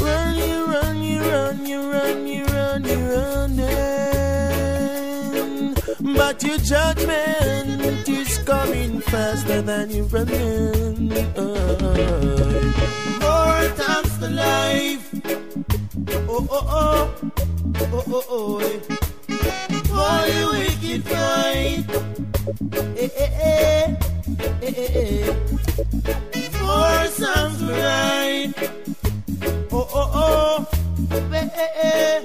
Run, 0.00 0.34
you 0.36 0.58
run, 0.74 1.02
you 1.02 1.20
run, 1.20 1.66
you 1.66 1.80
run, 1.92 2.26
you 2.26 2.44
run, 2.44 2.84
you 2.90 2.98
run. 3.12 3.54
But 6.16 6.42
your 6.42 6.58
judgment 6.58 8.08
is 8.08 8.38
coming 8.38 9.00
faster 9.00 9.60
than 9.62 9.90
you 9.90 10.04
running. 10.04 11.08
More 13.24 13.64
times 13.82 14.12
to 14.20 14.28
life. 14.46 15.04
Oh, 16.28 16.46
oh, 16.50 16.66
oh. 16.80 17.02
Oh, 17.96 18.04
oh, 18.16 18.24
oh. 18.36 18.58
Eh. 18.58 18.78
For 19.90 20.20
the 20.34 20.42
wicked 20.52 21.02
fight. 21.10 21.84
Eh, 22.96 23.10
eh, 23.24 23.32
eh. 23.50 23.86
Eh, 24.62 24.72
eh, 24.78 24.88
eh. 25.02 26.53
Four 26.64 27.04
songs 27.08 27.62
right. 27.62 28.52
Oh, 29.70 29.88
oh, 30.00 30.10
oh. 30.24 30.66
Eh, 31.12 31.48
eh, 31.54 31.70
eh. 31.82 32.20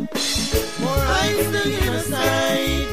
More 0.80 1.04
eyes 1.20 1.46
to 1.52 1.62
in 1.68 1.92
the 1.96 2.04
sight. 2.12 2.90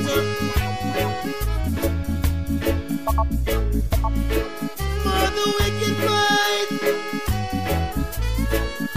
For 5.04 5.26
the 5.36 5.46
wicked 5.58 5.96
fight. 6.06 6.70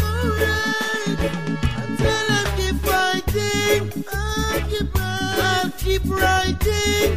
Alright. 0.07 1.21
Until 1.83 2.27
I 2.33 2.41
keep 2.57 2.77
fighting. 2.89 3.83
Keep 5.77 6.03
writing. 6.19 7.09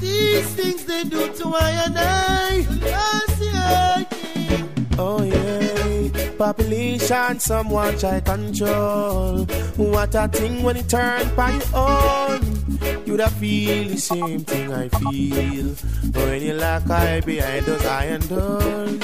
These 0.00 0.48
things 0.58 0.80
they 0.84 1.04
do 1.04 1.32
to 1.34 1.46
I 1.54 1.70
and 1.86 1.98
I. 1.98 2.39
Oh 4.98 5.22
yeah, 5.22 6.08
population 6.36 7.38
someone 7.40 7.96
try 7.98 8.20
control. 8.20 9.44
What 9.76 10.14
a 10.14 10.28
thing 10.28 10.62
when 10.62 10.76
it 10.76 10.88
turn 10.88 11.34
by 11.34 11.52
your 11.52 11.62
own. 11.74 12.40
You 13.06 13.16
da 13.16 13.28
feel 13.28 13.88
the 13.88 13.96
same 13.96 14.40
thing 14.44 14.72
I 14.72 14.88
feel. 14.88 15.74
When 16.12 16.42
you 16.42 16.54
lock 16.54 16.88
eye 16.90 17.20
behind 17.20 17.66
those 17.66 17.86
iron 17.86 18.20
doors. 18.28 19.02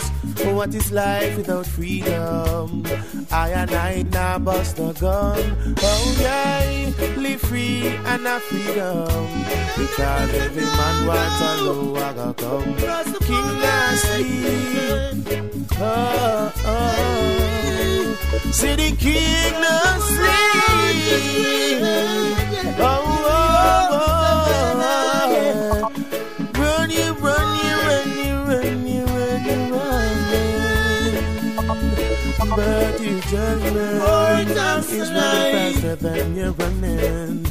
What 0.54 0.74
is 0.74 0.90
life 0.92 1.36
without 1.36 1.66
freedom? 1.66 2.84
I 3.30 3.50
and 3.50 3.70
I 3.72 4.02
now 4.10 4.38
bust 4.38 4.78
a 4.78 4.94
gun. 4.98 5.76
Oh 5.82 6.16
yeah, 6.20 6.92
live 7.16 7.40
free 7.40 7.86
and 7.86 8.24
not 8.24 8.42
freedom. 8.42 9.08
Because 9.76 10.34
every 10.34 10.62
man 10.62 11.06
wants 11.06 11.40
a 11.40 11.62
low 11.64 11.96
I 11.96 12.12
got 12.14 12.36
come. 12.36 12.76
King 13.26 13.60
sleep. 13.96 15.26
Oh, 15.78 16.52
oh. 16.64 17.06
The 18.52 18.96
king 18.98 19.52
not 19.60 20.00
Judgment 33.36 34.48
is 34.48 35.10
running 35.10 35.74
faster 35.74 35.96
than 35.96 36.36
you're 36.36 36.52
running. 36.52 37.42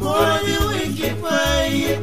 More 0.00 0.38
the 0.42 0.58
wicked 0.74 1.14
fight. 1.22 2.00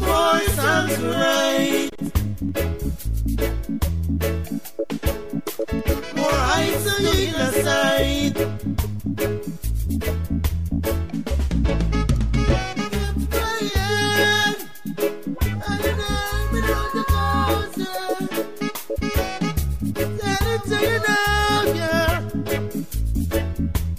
More 0.00 0.40
songs 0.54 0.98
right. 1.02 1.89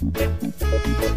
Música 0.02 1.11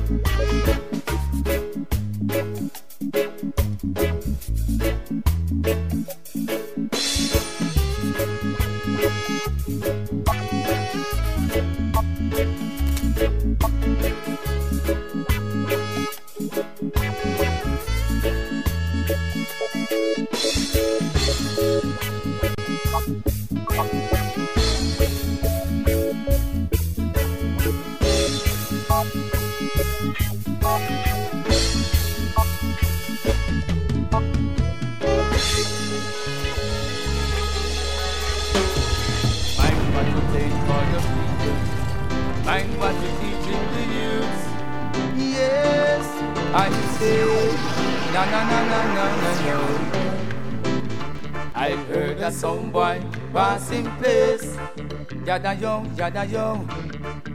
Yada 56.06 56.24
yo. 56.26 56.62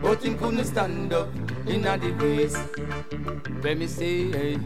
But 0.00 0.22
him 0.22 0.38
couldn't 0.38 0.64
stand 0.64 1.12
up 1.12 1.28
in 1.66 1.84
a 1.88 1.98
the 1.98 2.12
place. 2.12 2.56
Let 3.64 3.78
me 3.78 3.88
say, 3.88 4.30
hey. 4.30 4.58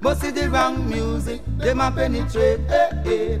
But 0.00 0.16
see 0.16 0.30
the 0.30 0.48
wrong 0.48 0.88
music, 0.88 1.42
them 1.58 1.82
a 1.82 1.92
penetrate, 1.92 2.60
hey, 2.70 2.90
hey. 3.04 3.40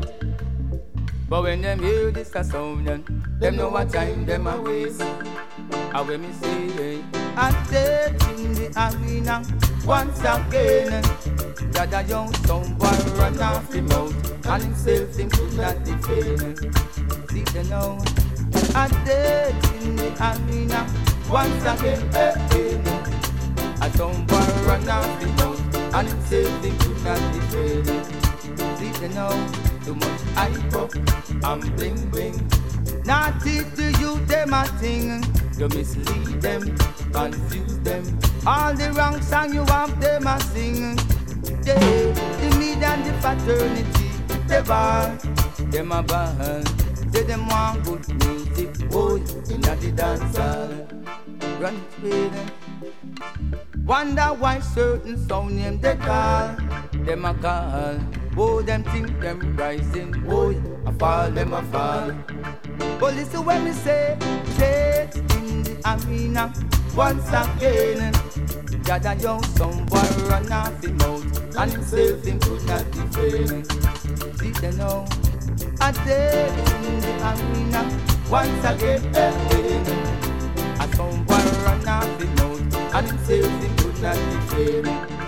But 1.26 1.44
when 1.44 1.62
them 1.62 1.78
hear 1.78 2.10
this 2.10 2.34
a 2.34 2.44
sound, 2.44 2.86
them 2.86 3.56
know 3.56 3.70
what 3.70 3.90
time 3.90 4.26
them 4.26 4.46
a 4.46 4.60
waste. 4.60 5.00
And 5.00 6.06
when 6.06 6.20
me 6.20 6.32
say, 6.32 6.68
hey, 6.72 7.04
I 7.34 7.66
dead 7.70 8.22
in 8.36 8.52
the 8.52 8.68
arena 8.76 9.42
once 9.86 10.18
again. 10.20 11.00
That 11.72 11.94
a 11.94 12.06
young 12.06 12.30
boy 12.46 12.92
run 13.16 13.40
off 13.40 13.70
the 13.70 13.80
mouth 13.80 14.46
and 14.46 14.62
himself 14.62 15.16
him 15.16 15.30
could 15.30 15.54
not 15.54 15.82
defend. 15.82 16.60
See 17.30 17.44
they 17.54 17.62
know, 17.70 17.98
I 18.74 18.88
dead 19.04 19.54
in 19.82 19.96
the 19.96 20.08
arena 20.18 20.86
once 21.30 21.62
again. 21.62 22.00
Hey, 22.12 22.34
hey. 22.50 22.80
A 23.82 23.90
some 23.96 24.24
boy 24.26 24.46
run 24.66 24.88
off 24.88 25.20
the 25.20 25.26
mouth 25.38 25.94
and 25.94 26.08
himself 26.08 26.64
him 26.64 26.78
could 26.78 27.04
not 27.04 27.20
defend. 27.34 27.86
See 28.78 28.90
they 29.00 29.08
know, 29.14 29.30
too 29.84 29.94
much 29.94 30.20
hype 30.34 30.74
up 30.74 30.94
and 30.94 31.76
bling 31.76 32.08
bling. 32.10 32.50
Not 33.04 33.42
teach 33.42 33.68
the 33.74 33.94
youth 34.00 34.26
them 34.26 34.54
a 34.54 34.64
thing. 34.80 35.22
You 35.58 35.68
mislead 35.68 36.40
them, 36.40 36.76
confuse 37.12 37.78
them. 37.80 38.18
All 38.46 38.72
the 38.72 38.90
wrong 38.92 39.20
song 39.20 39.52
you 39.52 39.64
have 39.64 40.00
them 40.00 40.26
a 40.26 40.40
sing. 40.40 40.96
Yeah, 41.64 41.78
the 41.78 42.56
media 42.58 42.88
and 42.88 43.04
the 43.04 43.12
fraternity, 43.20 44.10
they 44.48 44.62
ball, 44.62 45.14
them 45.70 45.92
a 45.92 46.02
ball. 46.02 46.62
Say 47.12 47.24
them 47.24 47.46
want 47.48 47.84
good 47.84 48.06
music, 48.52 48.90
boy, 48.90 49.16
in 49.52 49.60
the 49.60 49.92
dance 49.94 50.36
hall. 50.36 50.68
Run 51.60 51.84
with. 52.02 52.52
Wonder 53.84 54.22
why 54.38 54.60
certain 54.60 55.18
sound 55.28 55.56
name 55.56 55.80
they 55.80 55.96
call, 55.96 56.56
them 57.04 57.24
a 57.24 57.34
call. 57.34 57.98
Oh, 58.36 58.62
them 58.62 58.84
think 58.84 59.20
them 59.20 59.56
rising, 59.56 60.12
boy, 60.22 60.60
I 60.86 60.92
fall, 60.92 61.30
them 61.30 61.52
a 61.52 61.62
fall. 61.64 62.12
But 62.98 63.14
listen 63.14 63.44
when 63.44 63.64
me 63.64 63.72
say, 63.72 64.16
dead 64.58 65.14
in 65.16 65.62
the 65.62 65.76
arena 65.84 66.52
once 66.94 67.28
again. 67.28 68.12
God 68.84 69.06
a 69.06 69.14
young 69.16 69.42
some 69.44 69.86
boy 69.86 69.98
run 70.28 70.50
off 70.52 70.80
the 70.80 70.88
mouth 70.92 71.56
and 71.56 71.72
himself 71.72 72.24
him 72.24 72.40
could 72.40 72.64
not 72.66 72.90
defend. 72.90 73.68
Did 74.38 74.54
they 74.56 74.72
know? 74.76 75.06
A 75.80 75.92
dead 75.92 76.52
in 76.84 77.00
the 77.00 77.12
arena 77.30 77.82
once 78.30 78.64
again. 78.64 79.04
A 80.80 80.96
some 80.96 81.24
boy 81.24 81.44
run 81.64 81.88
off 81.88 82.18
the 82.18 82.26
mouth 82.26 82.94
and 82.94 83.06
himself 83.06 83.62
him 83.62 83.76
could 83.76 84.02
not 84.02 84.16
defend. 84.16 85.21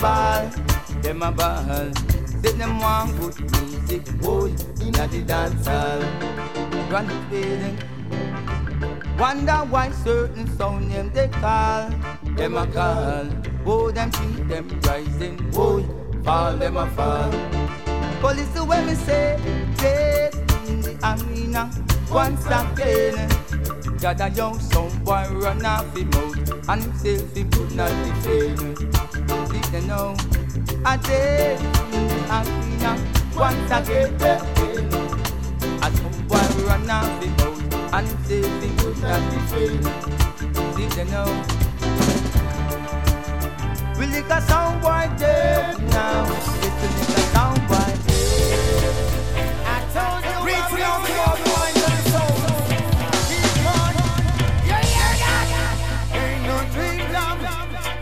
Ball, 0.00 0.48
them 1.02 1.22
a 1.22 1.30
ball. 1.30 1.92
Say 2.42 2.52
them 2.52 2.78
want 2.78 3.18
good 3.20 3.38
music, 3.52 4.20
boy, 4.20 4.46
in 4.80 4.92
the 4.92 5.24
dance 5.26 5.66
hall 5.66 6.02
it 6.92 7.30
with. 7.30 7.84
Wonder 9.18 9.58
why 9.68 9.90
certain 9.90 10.46
sound 10.56 10.88
name 10.88 11.10
they 11.12 11.28
call, 11.28 11.90
them 12.36 12.56
a 12.56 12.66
call. 12.66 13.26
Oh, 13.66 13.90
them 13.90 14.10
think 14.10 14.48
them 14.48 14.80
rising, 14.80 15.38
oh, 15.54 15.82
fall 16.24 16.56
them 16.56 16.76
a 16.78 16.86
fall. 16.90 17.30
But 18.22 18.36
listen 18.36 18.66
when 18.66 18.86
me 18.86 18.94
say, 18.94 19.38
dead 19.76 20.34
in 20.68 20.80
the 20.80 20.96
arena 21.04 21.70
once 22.10 22.46
again. 22.46 23.28
Got 23.98 24.20
a 24.22 24.30
young 24.30 24.58
some 24.58 24.99
boy 25.10 25.26
run 25.42 25.66
off 25.66 25.92
the 25.92 26.04
mouth 26.04 26.68
and 26.68 26.82
himself 26.84 27.34
he 27.34 27.42
could 27.42 27.72
not 27.74 27.90
defend. 28.06 28.76
Did 29.50 29.64
they 29.72 29.80
know? 29.88 30.14
I 30.84 30.96
the 30.98 31.58
arena 32.36 32.92
once 33.34 33.72
again. 33.78 34.14
A 35.82 35.90
some 35.98 36.18
boy 36.28 36.46
run 36.64 36.88
off 36.88 37.10
the 37.20 37.26
boat 37.38 37.58
and 37.92 38.06
himself 38.06 38.62
he 38.62 38.68
could 38.78 38.98
not 39.02 39.22
defend. 39.32 39.82
Did 40.76 40.90
they 40.92 41.06
know? 41.10 41.30
We 43.98 44.06
lick 44.06 44.30
a 44.30 44.40
sound 44.42 44.80
boy 44.80 45.10
dead 45.18 45.82
now. 45.90 46.22
It's 46.66 46.82
a 46.84 46.88
lick 46.98 47.18
a 47.18 47.22
sound 47.34 47.60
boy 47.66 47.89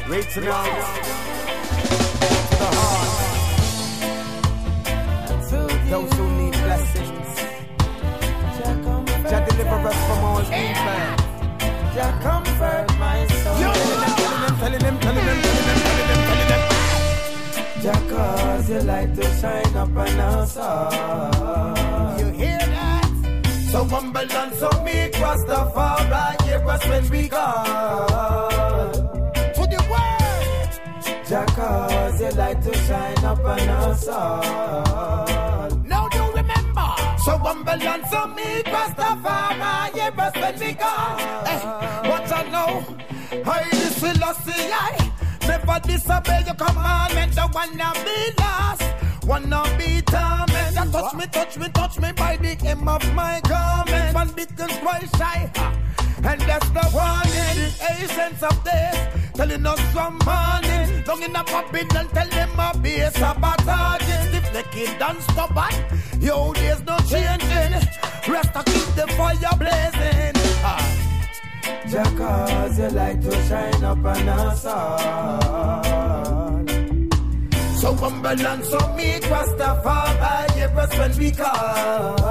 long. 0.08 0.16
Reaching 0.16 0.48
out 0.48 0.64
to 0.64 0.70
the 2.58 2.64
heart. 2.64 3.08
Those 5.90 6.12
who 6.12 6.24
need 6.36 6.52
blessings. 6.52 7.30
Jah 9.28 9.40
deliver 9.48 9.88
us 9.88 9.98
from 10.06 10.24
all 10.24 10.40
evil. 10.40 11.00
Jah 11.94 12.12
comfort 12.22 12.86
my 12.98 13.26
soul. 13.26 13.58
Them, 13.58 14.56
telling 14.58 14.80
them, 14.80 14.96
telling 14.98 15.24
them, 15.26 15.38
telling 15.40 15.66
them, 15.66 15.80
telling 15.84 16.08
them, 16.08 16.20
telling 16.28 16.48
them. 16.48 16.62
Jah 17.82 18.00
cause 18.08 18.68
your 18.70 18.82
light 18.82 19.14
to 19.14 19.24
shine 19.40 19.76
up 19.76 19.96
on 19.96 20.20
us 20.20 20.56
all. 20.56 22.18
You 22.18 22.26
hear 22.32 22.58
that? 22.58 23.04
So 23.70 23.84
humble 23.84 24.20
and 24.20 24.54
so 24.54 24.70
meek, 24.82 25.12
Rastafari, 25.12 26.42
hear 26.42 26.68
us 26.68 26.86
when 26.88 27.08
we 27.10 27.28
call. 27.28 28.67
Jah 31.28 31.44
cause 31.44 32.20
your 32.22 32.30
light 32.32 32.62
to 32.62 32.74
shine 32.74 33.24
up 33.24 33.44
on 33.44 33.60
us 33.60 34.08
all. 34.08 35.68
Now 35.84 36.08
you 36.14 36.24
remember. 36.32 36.88
So 37.22 37.36
humble 37.36 37.82
and 37.82 38.06
so 38.06 38.26
meek, 38.28 38.64
Rastafari, 38.64 40.18
us 40.18 40.34
when 40.34 40.58
we 40.58 40.72
call. 40.72 41.18
Hey, 41.44 42.08
what 42.08 42.32
I 42.32 42.48
know, 42.50 42.96
I 43.44 43.68
this 43.70 43.98
philosophy, 43.98 44.72
I 44.72 45.12
never 45.46 45.80
disobey 45.86 46.44
your 46.46 46.54
commandment, 46.54 47.36
one 47.52 47.76
that 47.76 47.96
be 48.06 48.42
lost. 48.42 49.26
Wanna 49.26 49.62
be 49.76 50.00
torment, 50.00 50.74
that 50.76 50.88
touch 50.90 51.12
me, 51.12 51.26
touch 51.26 51.58
me, 51.58 51.68
touch 51.68 51.98
me 51.98 52.12
by 52.12 52.36
the 52.38 52.54
hem 52.54 52.88
of 52.88 53.14
my 53.14 53.42
garment. 53.46 54.14
One 54.14 54.30
bit 54.30 54.48
is 54.58 54.76
quite 54.78 55.08
shy, 55.18 55.50
and 56.24 56.40
that's 56.42 56.68
the 56.70 56.90
warning. 56.92 57.72
Essence 57.80 58.42
of 58.42 58.64
this, 58.64 58.96
telling 59.34 59.66
us 59.66 59.80
from 59.92 60.18
morning. 60.24 61.04
Long 61.06 61.22
in 61.22 61.36
a 61.36 61.44
popping 61.44 61.88
and 61.96 62.08
tell 62.10 62.28
them 62.28 62.50
a 62.58 62.76
base 62.78 63.14
sabotage. 63.14 64.02
If 64.34 64.52
the 64.52 64.62
kid 64.70 64.98
done 64.98 65.20
stubborn, 65.20 65.74
yo, 66.20 66.52
there's 66.52 66.82
no 66.84 66.96
changing. 67.08 67.72
Rest 68.28 68.52
to 68.54 68.62
keep 68.64 68.86
the 68.94 69.06
fire 69.16 69.56
blazing. 69.58 70.34
Ah. 70.62 70.94
Cause 71.90 72.78
your 72.78 72.90
light 72.90 73.22
to 73.22 73.30
shine 73.48 73.82
up 73.84 74.04
on 74.04 74.28
us 74.28 74.66
all. 74.66 76.66
So 77.76 77.94
humble 77.94 78.46
and 78.46 78.64
so 78.64 78.78
meek, 78.94 79.22
Rastafari, 79.22 80.76
us 80.76 80.98
when 80.98 81.16
we 81.16 81.30
call. 81.30 82.27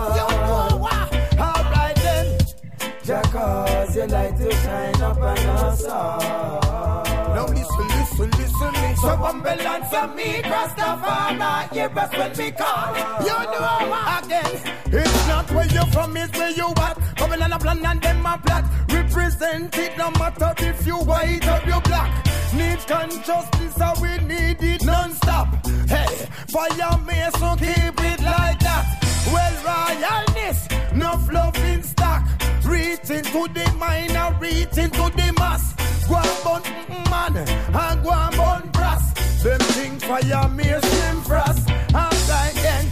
You 4.08 4.14
like 4.14 4.38
to 4.38 4.52
shine 4.52 5.02
up 5.02 5.18
on 5.18 5.38
us 5.38 5.86
all. 5.86 7.04
Now 7.36 7.46
listen, 7.48 7.88
listen, 7.90 8.30
listen, 8.32 8.72
listen. 8.72 8.96
So 8.96 9.18
Babylon 9.18 9.84
for 9.92 10.16
me, 10.16 10.42
Rastafari, 10.44 11.70
hear 11.74 11.92
us 11.94 12.12
when 12.14 12.32
we 12.38 12.52
call. 12.52 12.96
You 13.20 13.38
know? 13.52 14.18
Again, 14.18 14.62
it's 14.86 15.28
not 15.28 15.52
where 15.52 15.68
you're 15.68 15.86
from, 15.88 16.16
it's 16.16 16.38
where 16.38 16.52
you 16.52 16.70
at. 16.78 16.98
Babylon 17.18 17.52
a 17.52 17.60
plan 17.60 17.86
and 17.86 18.02
them 18.02 18.26
a 18.26 18.38
plot. 18.38 18.64
Represent 18.90 19.78
it 19.78 19.98
no 19.98 20.10
matter 20.12 20.54
if 20.58 20.88
you 20.88 20.96
white 21.00 21.46
or 21.46 21.62
you 21.68 21.82
black. 21.82 22.26
Need 22.54 22.80
consciousness, 22.88 23.76
so 23.76 23.92
we 24.02 24.18
need 24.20 24.64
it 24.64 24.86
non-stop. 24.86 25.50
Hey, 25.90 26.28
fire 26.48 26.98
me, 27.06 27.28
so 27.40 27.56
keep 27.58 28.00
it 28.12 28.22
like 28.24 28.60
that. 28.60 28.86
Well, 29.34 29.54
royalness, 29.68 30.96
no 30.96 31.18
fluff 31.18 31.58
in 31.66 31.84
stock. 31.84 32.24
Reach 32.78 33.10
into 33.10 33.48
the 33.56 33.74
minor, 33.80 34.38
reach 34.40 34.78
into 34.78 35.10
the 35.18 35.34
mass. 35.40 35.74
Go 36.08 36.14
on, 36.48 36.62
man, 37.10 37.38
and 37.38 38.04
go 38.04 38.12
on, 38.12 38.70
brass. 38.70 39.14
Them 39.42 39.60
things 39.60 40.04
fire 40.04 40.48
me, 40.50 40.64
slim 40.64 41.22
frost. 41.22 41.68
I'm 41.96 42.18
like 42.30 42.54
then. 42.54 42.86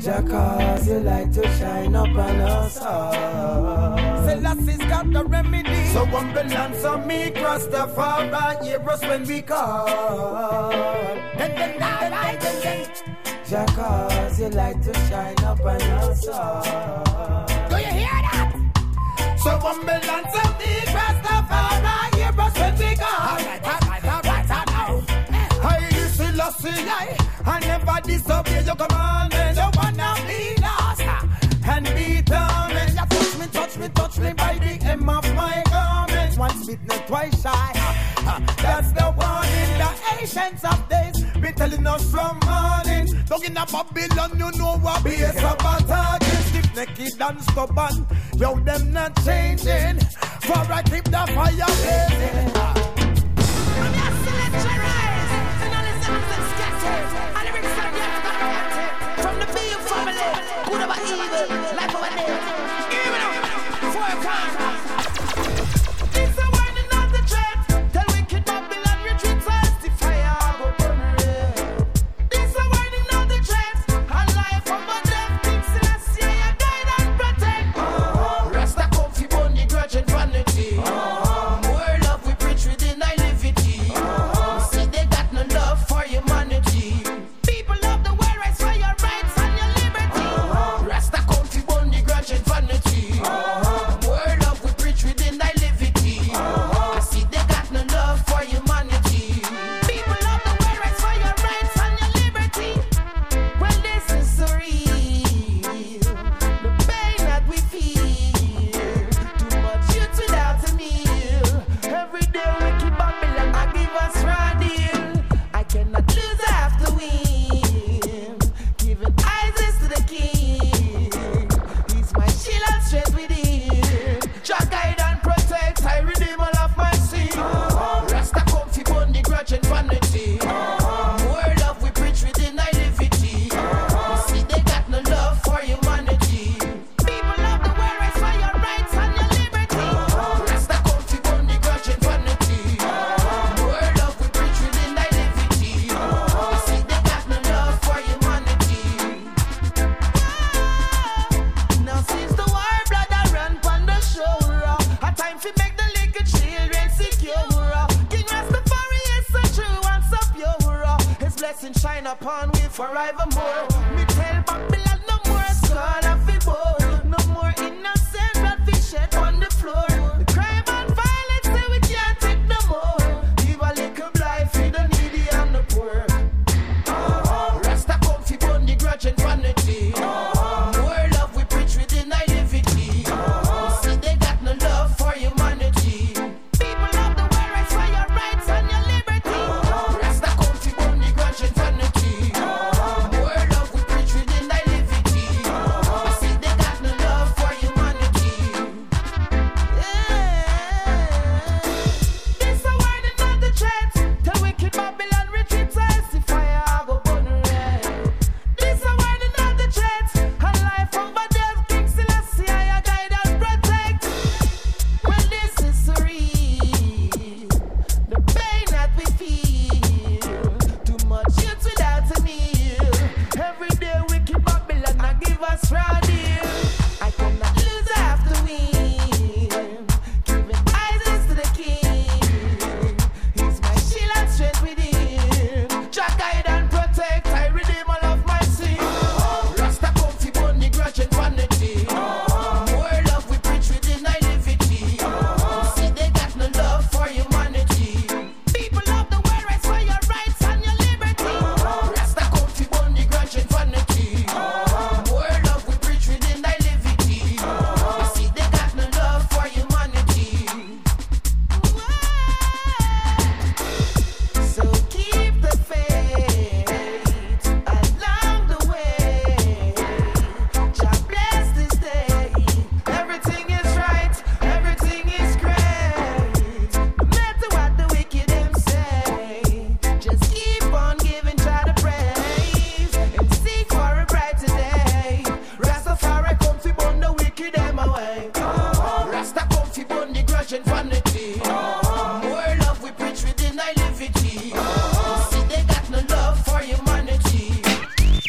Jackass, 0.00 0.86
you 0.86 1.00
like 1.00 1.30
to 1.30 1.42
shine 1.58 1.94
up 1.94 2.08
on 2.08 2.40
us 2.40 2.78
all. 2.78 3.98
Selassie's 4.24 4.78
got 4.78 5.12
the 5.12 5.24
remedy. 5.26 5.86
So 5.88 6.06
one 6.06 6.32
balance 6.32 6.82
on 6.82 7.06
me, 7.06 7.32
Rastafari, 7.32 8.64
hear 8.64 8.88
us 8.88 9.02
when 9.02 9.26
we 9.26 9.42
call. 9.42 10.70
Then, 11.36 11.54
then, 11.54 11.78
then, 11.78 12.60
then. 12.62 12.88
Jackass, 13.46 14.40
you 14.40 14.48
like 14.48 14.80
to 14.82 14.94
shine 15.06 15.44
up 15.44 15.60
on 15.60 15.82
us 15.82 16.28
all. 16.28 17.51
So 19.42 19.58
one 19.58 19.84
balance 19.84 20.36
on 20.36 20.52
me, 20.58 20.72
Rastafari, 20.94 22.14
hear 22.14 22.40
us 22.40 22.58
when 22.58 22.78
we 22.78 22.94
call. 22.94 23.28
Alright, 23.28 23.64
alright, 23.64 24.04
alright, 24.04 24.50
alright. 24.50 25.64
I 25.64 25.88
used 25.90 26.16
to 26.20 26.32
love 26.36 26.54
I, 26.64 27.16
I 27.44 27.58
never 27.58 28.00
disobey 28.06 28.62
your 28.64 28.76
commandments. 28.76 29.58
You 29.58 29.70
wanna 29.74 30.14
be 30.28 30.62
and 31.64 31.84
be 31.86 32.22
tormented. 32.22 32.94
You 32.94 33.06
touch 33.06 33.38
me, 33.38 33.46
touch 33.48 33.78
me, 33.78 33.88
touch 33.88 34.18
me 34.18 34.32
by 34.32 34.54
the 34.58 34.84
hem 34.84 35.08
of 35.08 35.34
my 35.34 35.62
garment. 35.70 36.38
Once 36.38 36.66
bitten, 36.66 37.06
twice 37.08 37.42
shy. 37.42 37.72
That's 38.62 38.92
the 38.92 39.12
warning. 39.18 39.72
The 39.80 39.90
ancients 40.20 40.64
of 40.64 40.88
days 40.88 41.24
been 41.40 41.54
telling 41.54 41.86
us 41.86 42.08
from 42.10 42.38
morning. 42.46 43.06
Dog 43.26 43.44
in 43.44 43.54
Babylon, 43.54 44.38
you 44.38 44.58
know 44.58 44.78
what 44.78 45.02
be 45.02 45.14
a 45.14 45.32
sabotage. 45.32 46.51
Naked 46.74 47.20
and 47.20 47.40
stubborn. 47.42 48.06
Yo, 48.36 48.58
them 48.60 48.92
not 48.92 49.14
changing. 49.24 49.98
For 50.40 50.72
I 50.72 50.82
keep 50.82 51.04
the 51.04 51.24
fire 51.34 51.72
blazing. 51.82 52.52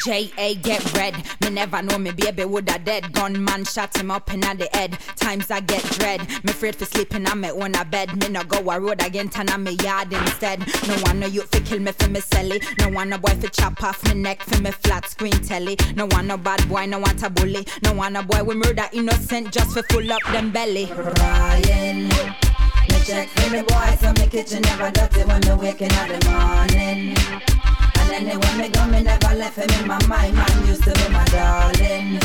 J.A. 0.04 0.56
get 0.56 0.94
red. 0.98 1.16
Me 1.42 1.50
never 1.50 1.82
know 1.82 1.98
me 1.98 2.12
baby 2.12 2.44
would 2.44 2.70
a 2.70 2.78
dead. 2.78 3.14
Gunman 3.14 3.64
shot 3.64 3.96
him 3.96 4.12
up 4.12 4.34
in 4.34 4.42
the 4.42 4.68
head. 4.74 4.98
Times 5.16 5.50
I 5.50 5.62
get 5.62 5.82
dread. 5.84 6.20
Me 6.44 6.52
afraid 6.52 6.76
for 6.76 6.84
sleeping 6.84 7.26
on 7.26 7.40
me 7.40 7.52
own 7.52 7.74
a 7.76 7.86
bed. 7.86 8.14
Me 8.18 8.28
no 8.28 8.44
go 8.44 8.70
a 8.70 8.80
road 8.80 9.02
again, 9.02 9.30
turn 9.30 9.50
on 9.50 9.64
me 9.64 9.72
yard 9.82 10.12
instead. 10.12 10.60
No 10.88 10.96
one 11.04 11.22
no 11.22 11.28
you 11.28 11.44
fi 11.44 11.60
kill 11.62 11.80
me 11.80 11.94
for 11.94 12.10
me 12.10 12.20
celly. 12.20 12.62
No 12.80 12.90
one 12.90 13.10
no 13.10 13.18
boy 13.18 13.32
fi 13.36 13.48
chop 13.48 13.82
off 13.82 14.04
me 14.06 14.22
neck 14.22 14.42
for 14.42 14.62
me 14.62 14.72
flat 14.72 15.10
screen 15.10 15.32
telly. 15.32 15.78
No 15.96 16.08
one 16.08 16.28
no 16.28 16.36
bad 16.36 16.68
boy, 16.68 16.86
no 16.86 17.00
want 17.00 17.24
a 17.24 17.30
bully. 17.30 17.66
No 17.84 17.94
one 17.94 18.14
no 18.14 18.24
boy 18.24 18.44
we 18.44 18.56
murder 18.56 18.90
innocent 18.92 19.54
just 19.54 19.72
for 19.72 19.84
full 19.84 20.12
up 20.12 20.24
them 20.34 20.52
belly. 20.52 20.88
Crying. 20.88 22.10
Me 22.10 23.00
check 23.06 23.30
for 23.30 23.50
me 23.52 23.62
boy, 23.62 23.98
so 24.02 24.12
me 24.14 24.28
kitchen 24.28 24.62
never 24.64 24.92
dirty 24.92 25.24
when 25.24 25.40
me 25.42 25.54
waking 25.54 25.92
up 25.94 26.10
the 26.10 26.30
morning. 26.30 27.73
And 28.14 28.30
anyway, 28.30 28.58
me 28.60 28.70
go, 28.70 28.86
me 28.86 29.02
never 29.02 29.36
left 29.36 29.58
him 29.58 29.70
in 29.82 29.88
my 29.88 30.00
mind. 30.06 30.36
Man 30.36 30.68
used 30.68 30.84
to 30.84 30.92
be 30.94 31.10
my 31.12 31.26
darling. 31.26 32.20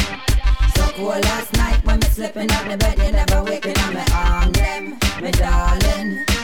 So 0.76 0.86
cool 0.92 1.08
last 1.08 1.50
night 1.54 1.82
when 1.82 1.98
me 2.00 2.06
slipping 2.08 2.50
out 2.50 2.68
the 2.68 2.76
bed, 2.76 2.98
you 2.98 3.10
never 3.10 3.42
waking 3.42 3.78
up 3.78 3.94
me 3.94 4.02
arm 4.12 4.52
them, 4.52 4.98
me 5.22 5.30
darling. 5.30 6.37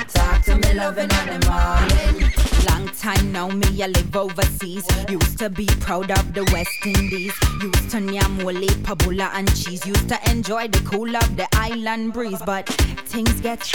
Talk 0.45 0.61
to 0.61 0.69
me 0.69 0.75
loving 0.75 1.11
on 1.11 1.27
the 1.27 1.47
morning. 1.49 2.33
Long 2.69 2.89
time 2.95 3.33
now, 3.33 3.49
me 3.49 3.83
I 3.83 3.87
live 3.87 4.15
overseas. 4.15 4.87
Used 5.09 5.39
to 5.39 5.49
be 5.49 5.67
proud 5.81 6.11
of 6.11 6.35
the 6.35 6.45
West 6.53 6.85
Indies. 6.85 7.33
Used 7.63 7.91
to 7.91 7.99
nyam 7.99 8.43
wole, 8.43 8.69
pabula 8.83 9.31
and 9.35 9.49
cheese. 9.57 9.87
Used 9.87 10.09
to 10.09 10.19
enjoy 10.31 10.69
the 10.69 10.81
cool 10.81 11.17
of 11.17 11.37
the 11.37 11.49
island 11.53 12.13
breeze. 12.13 12.43
But 12.45 12.69
things 13.07 13.41
get 13.41 13.71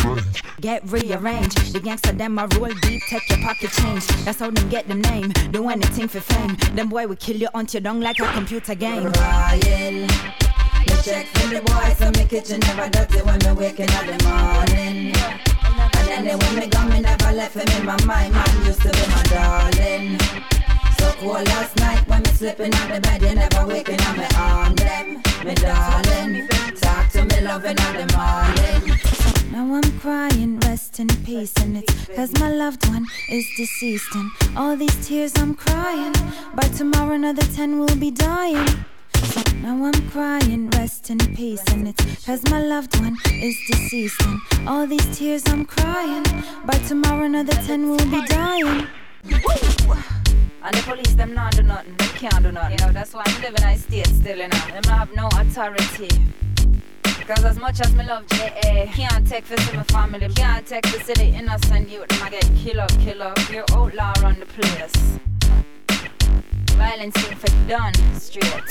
get 0.62 0.84
rearranged. 0.92 1.74
The 1.74 1.80
gangster 1.80 2.12
them 2.12 2.38
a 2.38 2.48
roll 2.48 2.74
deep, 2.82 3.02
take 3.10 3.28
your 3.30 3.40
pocket 3.40 3.72
change. 3.72 4.06
That's 4.26 4.40
how 4.40 4.52
them 4.52 4.70
get 4.70 4.88
the 4.88 4.96
name. 4.96 5.30
Do 5.52 5.70
anything 5.70 6.08
for 6.08 6.20
fame. 6.20 6.56
Them 6.76 6.90
boy 6.90 7.08
will 7.08 7.16
kill 7.16 7.38
you 7.38 7.50
on 7.54 7.68
your 7.72 7.82
dung 7.82 8.02
like 8.02 8.20
a 8.20 8.32
computer 8.34 8.76
game. 8.76 9.12
Crying. 9.14 10.02
Me 10.02 10.96
check 11.04 11.26
for 11.28 11.48
me 11.48 11.60
boy, 11.62 11.96
so 11.98 12.12
me 12.12 12.26
kitchen 12.26 12.60
never 12.60 12.90
dirty 12.90 13.22
when 13.22 13.40
me 13.40 13.52
waking 13.54 13.90
up 13.90 14.06
the 14.06 14.24
morning. 14.28 15.49
And 16.12 16.28
then 16.28 16.38
when 16.40 16.56
me 16.56 16.68
gone, 16.68 16.90
me 16.90 17.00
never 17.02 17.32
left 17.32 17.56
him 17.56 17.70
in 17.80 17.86
my 17.86 17.98
mind. 18.06 18.34
Man 18.34 18.66
used 18.66 18.82
to 18.82 18.90
be 18.90 19.06
my 19.16 19.24
darling. 19.24 20.20
So 20.98 21.12
cool 21.20 21.34
last 21.34 21.76
night 21.78 22.08
when 22.08 22.22
me 22.24 22.30
slipping 22.32 22.74
out 22.74 22.94
the 22.94 23.00
bed, 23.02 23.22
you 23.22 23.36
never 23.36 23.66
waking 23.68 24.02
up 24.02 24.18
me 24.18 24.26
arm 24.36 24.76
them, 24.76 25.22
me 25.46 25.54
darling. 25.56 26.48
Talk 26.82 27.10
to 27.12 27.24
me 27.24 27.42
loving 27.42 27.80
on 27.80 27.94
the 28.02 28.08
morning. 28.18 29.00
Now 29.52 29.76
I'm 29.76 30.00
crying, 30.00 30.60
rest 30.62 31.00
in 31.00 31.08
peace, 31.24 31.54
and 31.58 31.78
it's 31.78 32.08
cause 32.16 32.32
my 32.40 32.50
loved 32.52 32.88
one 32.90 33.06
is 33.30 33.46
deceased. 33.58 34.14
And 34.16 34.30
all 34.58 34.76
these 34.76 35.08
tears 35.08 35.34
I'm 35.38 35.56
crying, 35.56 36.14
by 36.54 36.68
tomorrow 36.78 37.14
another 37.14 37.46
ten 37.54 37.80
will 37.80 37.96
be 37.96 38.12
dying. 38.12 38.68
Now 39.62 39.86
I'm 39.86 40.10
crying, 40.10 40.70
rest 40.72 41.10
in 41.10 41.20
peace, 41.36 41.64
and 41.72 41.88
it's 41.88 42.26
cause 42.26 42.44
my 42.50 42.62
loved 42.62 43.00
one 43.00 43.18
is 43.34 43.58
deceased. 43.68 44.22
And 44.24 44.68
all 44.68 44.88
these 44.88 45.18
tears 45.18 45.44
I'm 45.48 45.66
crying, 45.66 46.24
by 46.66 46.78
tomorrow 46.88 47.26
another 47.26 47.54
ten 47.68 47.90
will 47.90 48.06
be 48.10 48.26
dying. 48.28 48.88
And 50.62 50.76
the 50.76 50.82
police, 50.86 51.14
them 51.14 51.34
not 51.34 51.56
do 51.56 51.64
nothing, 51.64 51.96
they 51.98 52.06
can't 52.08 52.44
do 52.44 52.52
nothing. 52.52 52.78
You 52.80 52.86
know, 52.86 52.92
that's 52.92 53.14
why 53.14 53.24
I'm 53.26 53.42
living 53.42 53.62
in 53.62 53.70
a 53.70 53.78
state 53.78 54.08
still, 54.08 54.38
know. 54.38 54.48
Them 54.48 54.84
have 54.86 55.16
no 55.16 55.28
authority. 55.34 56.10
Cause 57.30 57.46
as 57.46 57.60
much 57.60 57.80
as 57.80 57.94
me 57.94 58.04
love 58.04 58.26
J.A. 58.28 58.88
Can't 58.88 59.28
take 59.28 59.46
see 59.46 59.78
my 59.78 59.84
family, 59.84 60.28
can't 60.30 60.66
take 60.66 60.88
for 60.88 61.14
the 61.14 61.26
innocent 61.26 61.88
youth. 61.88 62.08
Them 62.08 62.24
I 62.24 62.30
get 62.32 62.50
kill 62.58 62.82
up, 62.82 62.90
kill 63.02 63.22
up. 63.22 63.38
You're 63.52 63.66
outlaw 63.72 64.14
on 64.24 64.40
the 64.40 64.48
place. 64.48 65.20
Violence 66.80 67.14
thing 67.18 67.38
for 67.38 67.68
done 67.68 67.94
straight. 68.18 68.64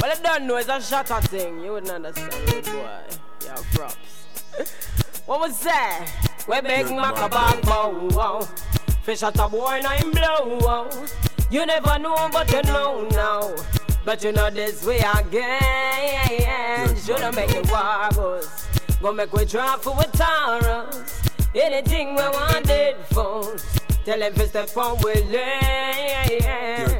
Well, 0.00 0.12
I 0.12 0.14
don't 0.22 0.46
know, 0.46 0.56
it's 0.56 0.68
a 0.68 0.80
shatter 0.80 1.20
thing. 1.22 1.58
You 1.64 1.72
wouldn't 1.72 1.90
understand 1.90 2.32
it, 2.32 2.64
boy. 2.64 3.00
Yeah, 3.44 3.56
props. 3.72 3.96
what 5.26 5.40
was 5.40 5.60
that? 5.64 6.08
We 6.46 6.60
big 6.60 6.86
macabre 6.86 7.60
bow, 7.66 8.08
wow. 8.12 8.48
Fish 9.02 9.24
at 9.24 9.36
a 9.36 9.48
boy, 9.48 9.66
and 9.72 9.86
I'm 9.88 10.12
blow, 10.12 10.58
wow. 10.60 10.88
You 11.50 11.66
never 11.66 11.98
know, 11.98 12.28
but 12.30 12.52
you 12.52 12.62
know 12.62 13.08
now. 13.10 13.52
But 14.04 14.22
you 14.22 14.30
know 14.30 14.50
this 14.50 14.86
way 14.86 14.98
again. 14.98 16.96
Shouldn't 16.96 17.34
make 17.34 17.50
it 17.50 17.68
wobbles. 17.68 18.68
Go 19.02 19.12
make 19.12 19.32
we 19.32 19.44
drop 19.44 19.82
for 19.82 20.00
a 20.00 20.06
Taurus. 20.16 21.20
Anything 21.52 22.14
we 22.14 22.22
wanted 22.22 22.96
for. 23.10 23.56
Tell 24.04 24.18
them 24.18 24.34
to 24.34 24.46
step 24.46 24.76
on 24.76 24.98
with 24.98 25.24
it. 25.30 26.94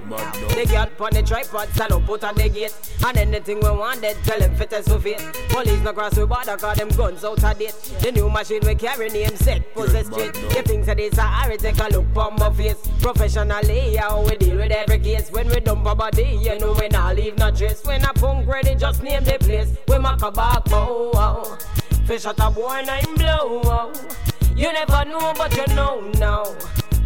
They 0.54 0.64
got 0.64 0.98
on 0.98 1.10
the 1.12 1.22
tripod, 1.22 1.68
up, 1.78 2.06
put 2.06 2.24
on 2.24 2.34
the 2.34 2.48
gate. 2.48 2.74
And 3.04 3.18
anything 3.18 3.60
we 3.60 3.68
wanted, 3.68 4.16
tell 4.24 4.38
them 4.38 4.56
fit 4.56 4.72
us 4.72 4.88
with 4.88 5.04
it. 5.04 5.20
Police 5.50 5.82
no 5.82 5.92
cross 5.92 6.14
the 6.14 6.26
border, 6.26 6.56
cause 6.56 6.78
them 6.78 6.88
guns 6.88 7.22
out 7.22 7.44
of 7.44 7.58
date. 7.58 7.74
The 8.00 8.10
new 8.12 8.30
machine 8.30 8.62
we 8.64 8.74
carry 8.74 9.10
name 9.10 9.36
set, 9.36 9.74
possess 9.74 10.06
straight. 10.06 10.34
You 10.34 10.62
think 10.62 10.86
that 10.86 10.98
it's 10.98 11.18
a 11.18 11.22
hurry, 11.22 11.58
take 11.58 11.78
a 11.78 11.88
look 11.88 12.06
on 12.16 12.36
my 12.36 12.50
face. 12.54 12.80
Professionally, 13.00 13.96
how 13.96 14.22
we 14.22 14.36
deal 14.36 14.56
with 14.56 14.72
every 14.72 14.98
case. 14.98 15.30
When 15.30 15.48
we 15.48 15.60
dump 15.60 15.84
a 15.84 15.94
body, 15.94 16.38
you 16.40 16.58
know 16.58 16.74
we 16.80 16.88
not 16.88 17.16
leave 17.16 17.36
no 17.36 17.50
trace. 17.50 17.84
When 17.84 18.02
I 18.02 18.12
punk 18.12 18.48
ready, 18.48 18.76
just 18.76 19.02
name 19.02 19.24
the 19.24 19.36
place. 19.40 19.76
We 19.88 19.98
make 19.98 20.22
a 20.22 20.30
back, 20.30 20.62
oh, 20.70 21.10
oh. 21.14 21.58
Fish 22.06 22.24
at 22.24 22.40
a 22.40 22.50
boy, 22.50 22.82
nine 22.86 23.14
blow, 23.16 23.60
oh. 23.64 23.92
You 24.56 24.72
never 24.72 25.04
know, 25.04 25.34
but 25.36 25.54
you 25.54 25.74
know 25.74 26.00
now. 26.18 26.44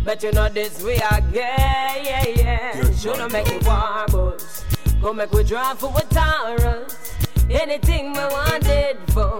But 0.08 0.22
you 0.22 0.32
know 0.32 0.48
this 0.48 0.82
we 0.82 0.96
are 0.96 1.20
gay, 1.20 2.00
yeah, 2.02 2.26
yeah. 2.28 2.92
Shouldn't 2.92 3.30
make 3.30 3.46
it 3.46 3.62
warbles. 3.66 4.64
Go 5.02 5.12
make 5.12 5.30
we 5.32 5.44
drive 5.44 5.80
for 5.80 5.92
a 5.94 6.00
Taurus. 6.14 7.12
Anything 7.50 8.14
we 8.14 8.20
wanted 8.20 8.96
for. 9.12 9.38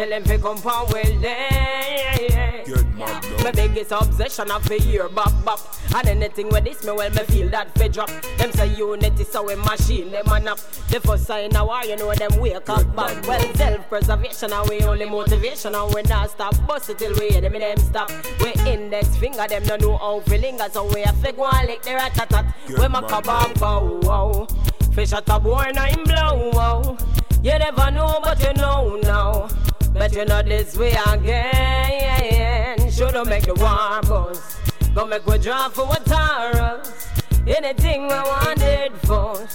Tell 0.00 0.08
them 0.08 0.24
to 0.24 0.38
come 0.38 0.56
forward, 0.56 1.20
yeah, 1.20 2.16
yeah. 2.18 3.20
My 3.44 3.50
biggest 3.50 3.92
obsession 3.92 4.50
of 4.50 4.66
the 4.66 4.80
year, 4.80 5.10
bop 5.10 5.44
bop. 5.44 5.60
And 5.94 6.08
anything 6.08 6.48
with 6.48 6.64
this, 6.64 6.82
me 6.84 6.92
well, 6.92 7.10
me 7.10 7.22
feel 7.24 7.50
that 7.50 7.76
fi 7.76 7.88
drop. 7.88 8.08
Them 8.38 8.50
say 8.52 8.74
unity, 8.74 9.24
so 9.24 9.42
we 9.42 9.56
machine 9.56 10.10
them 10.10 10.24
man 10.26 10.48
up. 10.48 10.58
The 10.88 11.00
first 11.00 11.26
sign 11.26 11.54
of 11.54 11.66
war, 11.66 11.84
you 11.84 11.96
know 11.96 12.14
them 12.14 12.40
wake 12.40 12.66
up 12.70 12.96
back. 12.96 13.26
Well, 13.26 13.54
self-preservation, 13.56 14.54
and 14.54 14.70
we 14.70 14.80
only 14.80 15.04
motivation, 15.04 15.74
and 15.74 15.94
we 15.94 16.00
not 16.04 16.30
stop. 16.30 16.56
Bust 16.66 16.88
it 16.88 16.98
till 16.98 17.12
we 17.20 17.28
hear 17.28 17.42
them 17.42 17.78
stop. 17.80 18.10
We 18.40 18.54
index 18.66 19.14
finger, 19.18 19.46
them 19.48 19.64
no 19.64 19.76
know 19.76 19.98
how 19.98 20.20
to 20.20 20.38
linger, 20.38 20.68
so 20.72 20.90
we 20.94 21.02
have 21.02 21.22
to 21.22 21.32
go 21.32 21.44
and 21.44 21.68
lick 21.68 21.82
the 21.82 21.92
rat-tat-tat. 21.92 22.54
We 22.68 22.88
make 22.88 23.12
a 23.12 23.20
bop, 23.20 23.58
bow, 23.60 24.00
wow. 24.04 24.46
Fish 24.94 25.12
at 25.12 25.28
a 25.28 25.38
boy, 25.38 25.72
nine 25.74 26.04
blow, 26.04 26.52
wow. 26.54 26.96
You 27.42 27.58
never 27.58 27.90
know, 27.90 28.18
but 28.22 28.42
you 28.42 28.54
know 28.54 28.98
now. 29.02 29.48
But 29.92 30.14
you 30.14 30.24
know 30.24 30.42
this 30.42 30.76
way 30.76 30.96
again. 31.06 32.90
Should've 32.90 33.26
make 33.26 33.44
the 33.44 33.54
war 33.54 34.00
buzz. 34.02 34.56
Go 34.94 35.06
make 35.06 35.26
we 35.26 35.38
drop 35.38 35.72
for 35.72 35.88
a 35.92 36.00
Taurus. 36.00 37.08
Anything 37.46 38.02
we 38.02 38.14
wanted 38.14 38.92
for. 39.02 39.46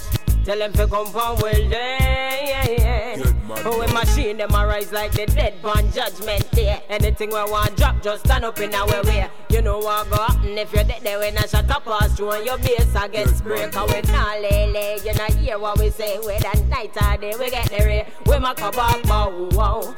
Tell 0.44 0.58
them 0.58 0.72
to 0.74 0.86
come 0.86 1.06
forward, 1.06 1.58
yeah, 1.58 2.70
yeah. 2.70 3.32
Oh, 3.64 3.80
we 3.80 3.92
machine 3.92 4.36
them 4.36 4.54
arise 4.54 4.92
like 4.92 5.10
the 5.10 5.26
dead 5.26 5.54
on 5.64 5.90
judgment 5.90 6.48
day. 6.52 6.80
Anything 6.88 7.30
we 7.30 7.34
want 7.34 7.76
drop, 7.76 8.00
just 8.00 8.24
stand 8.24 8.44
up 8.44 8.60
in 8.60 8.72
our 8.72 8.86
way. 9.02 9.28
You 9.48 9.62
know 9.62 9.78
what 9.78 10.08
go 10.08 10.16
happen 10.16 10.56
if 10.56 10.72
you're 10.72 10.84
dead 10.84 11.02
there 11.02 11.18
when 11.18 11.36
I 11.36 11.46
shut 11.46 11.68
up 11.68 11.84
past 11.84 12.18
you 12.20 12.30
and 12.30 12.46
your 12.46 12.58
base 12.58 12.94
against 12.94 13.42
break. 13.42 13.74
And 13.74 13.90
we 13.92 14.12
not 14.12 14.40
lay 14.40 14.70
lay, 14.70 14.98
you 15.04 15.14
not 15.14 15.32
hear 15.32 15.58
what 15.58 15.80
we 15.80 15.90
say. 15.90 16.18
We 16.20 16.38
that 16.38 16.64
night 16.68 16.96
or 17.02 17.16
day, 17.16 17.34
we 17.38 17.50
get 17.50 17.68
the 17.68 17.84
ray. 17.84 18.00
Eh? 18.02 18.10
We 18.26 18.38
make 18.38 18.60
a 18.60 18.70
back 18.70 19.02
bow, 19.02 19.48
wow. 19.50 19.94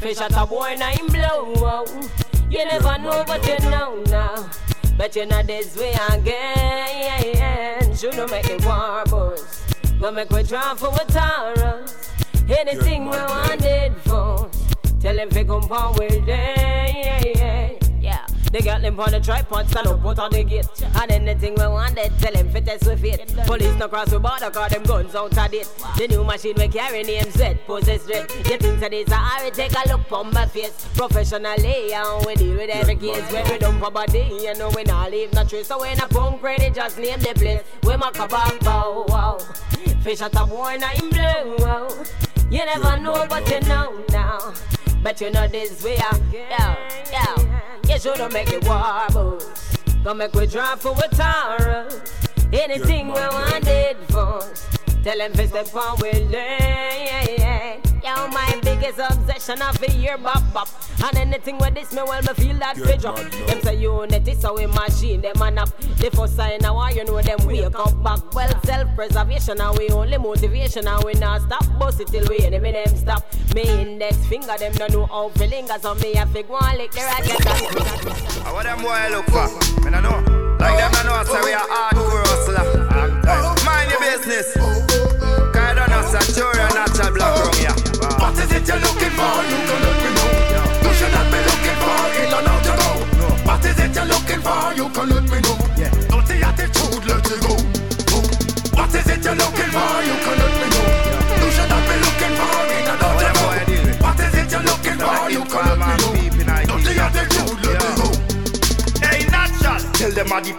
Fish 0.00 0.18
at 0.22 0.34
a 0.34 0.46
boy, 0.46 0.76
now 0.78 0.90
nine 0.90 1.06
blow. 1.08 1.84
You 2.48 2.64
never 2.64 2.98
know, 2.98 3.22
but 3.26 3.46
you 3.46 3.58
know 3.70 4.02
now. 4.06 4.48
But 4.96 5.14
you 5.14 5.26
know 5.26 5.42
this 5.42 5.76
way 5.76 5.94
again. 6.10 7.94
Shouldn't 7.94 8.30
make 8.30 8.48
it 8.48 8.64
warbles. 8.64 9.62
But 10.00 10.14
make 10.14 10.30
we 10.30 10.42
try 10.42 10.74
for 10.74 10.88
a 10.88 11.04
Taurus. 11.04 12.10
Anything 12.48 13.04
we 13.04 13.16
wanted 13.18 13.94
for. 14.06 14.50
Tell 15.00 15.16
them 15.16 15.28
to 15.28 15.44
come 15.44 15.62
forward, 15.62 16.26
yeah, 16.26 17.22
yeah. 17.36 17.79
They 18.50 18.60
got 18.60 18.82
them 18.82 18.98
on 18.98 19.12
the 19.12 19.20
tripod, 19.20 19.68
stand 19.68 19.86
up, 19.86 20.02
put 20.02 20.18
on 20.18 20.32
the 20.32 20.42
gate. 20.42 20.66
And 21.00 21.10
anything 21.10 21.54
we 21.54 21.66
wanted, 21.66 22.12
tell 22.18 22.32
them 22.32 22.50
fit 22.50 22.68
us 22.68 22.84
with 22.84 23.04
it. 23.04 23.28
Police 23.46 23.76
no 23.76 23.88
cross 23.88 24.10
the 24.10 24.18
border, 24.18 24.50
call 24.50 24.68
them 24.68 24.82
guns 24.82 25.14
out 25.14 25.36
of 25.36 25.50
date. 25.50 25.68
The 25.96 26.08
new 26.08 26.24
machine 26.24 26.54
we 26.56 26.66
carry 26.66 27.04
name 27.04 27.30
set, 27.30 27.64
possess 27.64 28.02
straight. 28.02 28.28
You 28.50 28.58
think 28.58 28.80
that 28.80 28.92
it's 28.92 29.10
a 29.12 29.14
hurry, 29.14 29.50
take 29.52 29.72
a 29.72 29.88
look 29.88 30.10
on 30.10 30.32
my 30.32 30.46
face. 30.46 30.88
Professionally, 30.94 31.92
and 31.92 32.26
we 32.26 32.34
deal 32.34 32.56
with 32.56 32.70
every 32.70 32.96
case. 32.96 33.22
When 33.32 33.48
we 33.48 33.58
dump 33.58 33.86
a 33.86 33.90
body, 33.90 34.28
you 34.42 34.54
know 34.54 34.70
we 34.74 34.82
not 34.82 35.12
leave 35.12 35.32
no 35.32 35.44
trace. 35.44 35.68
So 35.68 35.78
when 35.78 36.00
a 36.00 36.08
punk 36.08 36.42
ready, 36.42 36.70
just 36.70 36.98
name 36.98 37.20
the 37.20 37.32
place. 37.34 37.62
We 37.84 37.96
make 37.96 38.18
a 38.18 38.26
back 38.26 38.58
bow, 38.60 39.04
wow. 39.06 39.38
Fish 40.02 40.22
at 40.22 40.34
a 40.34 40.44
boy, 40.44 40.76
nine 40.80 41.10
blue, 41.10 41.56
wow. 41.64 41.88
You 42.50 42.64
never 42.64 42.96
know, 42.98 43.26
but 43.28 43.48
you 43.48 43.60
know 43.68 44.04
now. 44.10 44.54
But 45.02 45.20
you 45.20 45.30
know 45.30 45.46
this 45.46 45.84
way, 45.84 45.96
yeah, 46.32 46.76
yeah. 47.12 47.60
You 47.88 47.98
shouldn't 47.98 48.32
make 48.44 48.54
it 48.54 48.64
warble. 48.64 49.38
Come 50.02 50.18
make 50.18 50.32
we 50.32 50.46
drive 50.46 50.80
for 50.80 50.92
a 50.92 51.08
Taurus. 51.14 52.00
Anything 52.52 53.08
we 53.08 53.12
wanted 53.12 53.96
for. 54.08 54.40
Tell 55.02 55.18
them 55.18 55.32
to 55.32 55.46
step 55.46 55.74
on 55.74 55.98
with 56.00 56.30
lane. 56.30 57.89
Yo, 58.02 58.28
my 58.28 58.58
biggest 58.62 58.98
obsession 58.98 59.60
of 59.60 59.78
the 59.78 59.90
year 59.92 60.16
bop 60.16 60.42
bop. 60.54 60.68
And 61.04 61.18
anything 61.18 61.58
with 61.58 61.74
this, 61.74 61.92
me 61.92 62.02
well, 62.02 62.22
me 62.22 62.32
feel 62.32 62.56
that 62.56 62.76
we 62.78 62.96
drop. 62.96 63.16
Them 63.16 63.60
say 63.60 63.76
unity, 63.76 64.34
so 64.34 64.54
we 64.54 64.66
machine 64.66 65.20
them 65.20 65.40
and 65.42 65.58
up. 65.58 65.78
The 65.98 66.10
first 66.10 66.36
sign 66.36 66.60
now, 66.60 66.88
you 66.88 67.04
know 67.04 67.20
them 67.20 67.46
wake 67.46 67.78
up 67.78 68.02
back. 68.02 68.34
Well, 68.34 68.60
self-preservation, 68.64 69.60
and 69.60 69.78
we 69.78 69.90
only 69.90 70.16
motivation, 70.16 70.88
and 70.88 71.04
we 71.04 71.12
not 71.14 71.42
stop. 71.42 71.64
Bust 71.78 72.00
it 72.00 72.08
till 72.08 72.26
we 72.28 72.38
enemy 72.38 72.72
them 72.72 72.96
stop. 72.96 73.22
Me 73.54 73.62
index 73.62 74.16
finger, 74.26 74.56
them 74.58 74.72
no 74.78 74.86
know 74.86 75.06
how 75.06 75.28
to 75.28 75.46
linger, 75.46 75.78
so 75.78 75.94
me 75.96 76.14
a 76.14 76.24
fig 76.26 76.48
one 76.48 76.78
lick 76.78 76.92
the 76.92 77.00
racket. 77.00 77.46
I 78.46 78.52
what 78.52 78.64
them 78.64 78.80
boy 78.80 79.08
look 79.10 79.26
for? 79.26 79.46
Me 79.84 79.90
no 79.90 80.00
know. 80.00 80.56
Like 80.58 80.78
them 80.78 80.92
no 80.92 81.02
know, 81.04 81.24
so 81.24 81.44
we 81.44 81.52
are 81.52 81.68
hardcore 81.68 82.24
hustler. 82.26 82.64
Mind 83.64 83.90
your 83.90 84.00
business. 84.00 84.54
Cause 85.52 85.56
I 85.56 85.74
don't 85.74 85.90
know, 85.90 86.02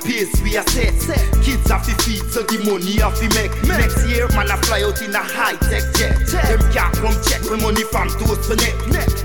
pace 0.03 0.33
we 0.41 0.57
are 0.57 0.67
set. 0.73 0.93
Kids 1.41 1.69
have 1.69 1.85
to 1.85 1.93
feed, 2.03 2.25
so 2.29 2.43
the 2.43 2.57
money 2.65 2.99
have 3.01 3.15
to 3.17 3.27
make. 3.37 3.53
Next 3.65 4.01
year, 4.09 4.27
man, 4.33 4.49
I 4.51 4.57
fly 4.65 4.81
out 4.81 5.01
in 5.01 5.13
a 5.13 5.23
high 5.23 5.55
tech 5.69 5.85
jet. 5.95 6.17
Them 6.27 6.61
can't 6.73 6.93
come 6.97 7.17
check 7.25 7.41
when 7.49 7.61
money 7.61 7.85
from 7.87 8.09
toast 8.21 8.49
to 8.49 8.55
neck. 8.57 8.75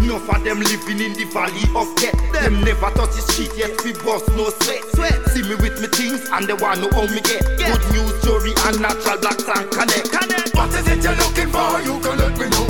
Enough 0.01 0.29
of 0.29 0.41
them 0.45 0.61
living 0.61 1.01
in 1.01 1.13
the 1.17 1.27
valley 1.33 1.65
of 1.75 1.89
death. 1.97 2.17
Them 2.33 2.63
never 2.63 2.91
touch 2.95 3.17
the 3.17 3.23
street 3.25 3.53
yet, 3.57 3.73
we 3.85 3.93
bust 4.05 4.29
no 4.37 4.53
sweat. 4.63 4.85
See 5.33 5.43
me 5.43 5.57
with 5.57 5.81
me 5.81 5.89
things, 5.89 6.29
and 6.31 6.47
they 6.47 6.57
want 6.57 6.85
to 6.85 6.89
how 6.93 7.09
me 7.09 7.21
get. 7.25 7.43
Good 7.59 7.85
news, 7.93 8.13
story, 8.23 8.53
and 8.69 8.81
natural 8.81 9.19
black 9.19 9.41
and 9.41 9.67
connect. 9.73 10.13
What 10.55 10.73
is 10.77 10.87
it 10.89 11.03
you're 11.03 11.17
looking 11.17 11.51
for? 11.51 11.81
You 11.83 12.01
can 12.01 12.17
let 12.21 12.35
me 12.39 12.47
know. 12.53 12.67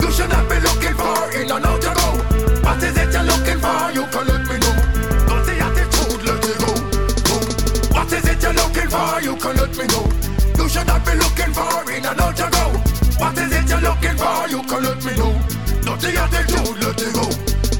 You 0.00 0.10
should 0.14 0.30
not 0.30 0.48
be 0.48 0.58
looking 0.62 0.96
for 0.96 1.16
in 1.34 1.50
and 1.50 1.64
out 1.66 1.82
to 1.82 1.90
go. 1.92 2.08
What 2.62 2.82
is 2.82 2.96
it 2.96 3.12
you're 3.12 3.26
looking 3.26 3.60
for? 3.60 3.92
You 3.92 4.06
can 4.10 4.37
you're 8.48 8.64
looking 8.64 8.88
for? 8.88 9.20
You 9.20 9.36
can 9.36 9.56
let 9.56 9.76
me 9.76 9.84
know. 9.92 10.04
You 10.56 10.68
should 10.68 10.86
not 10.86 11.04
be 11.04 11.12
looking 11.12 11.52
for 11.52 11.90
in 11.92 12.04
and 12.04 12.20
out 12.20 12.36
to 12.36 12.48
go. 12.48 12.64
What 13.20 13.36
is 13.36 13.52
it 13.52 13.68
you're 13.68 13.80
looking 13.80 14.16
for? 14.16 14.48
You 14.48 14.62
can 14.64 14.82
let 14.84 15.04
me 15.04 15.12
know. 15.16 15.32
Not 15.84 16.00
the 16.00 16.16
attitude, 16.16 16.76
let 16.80 16.96
it 16.96 17.12
go. 17.12 17.26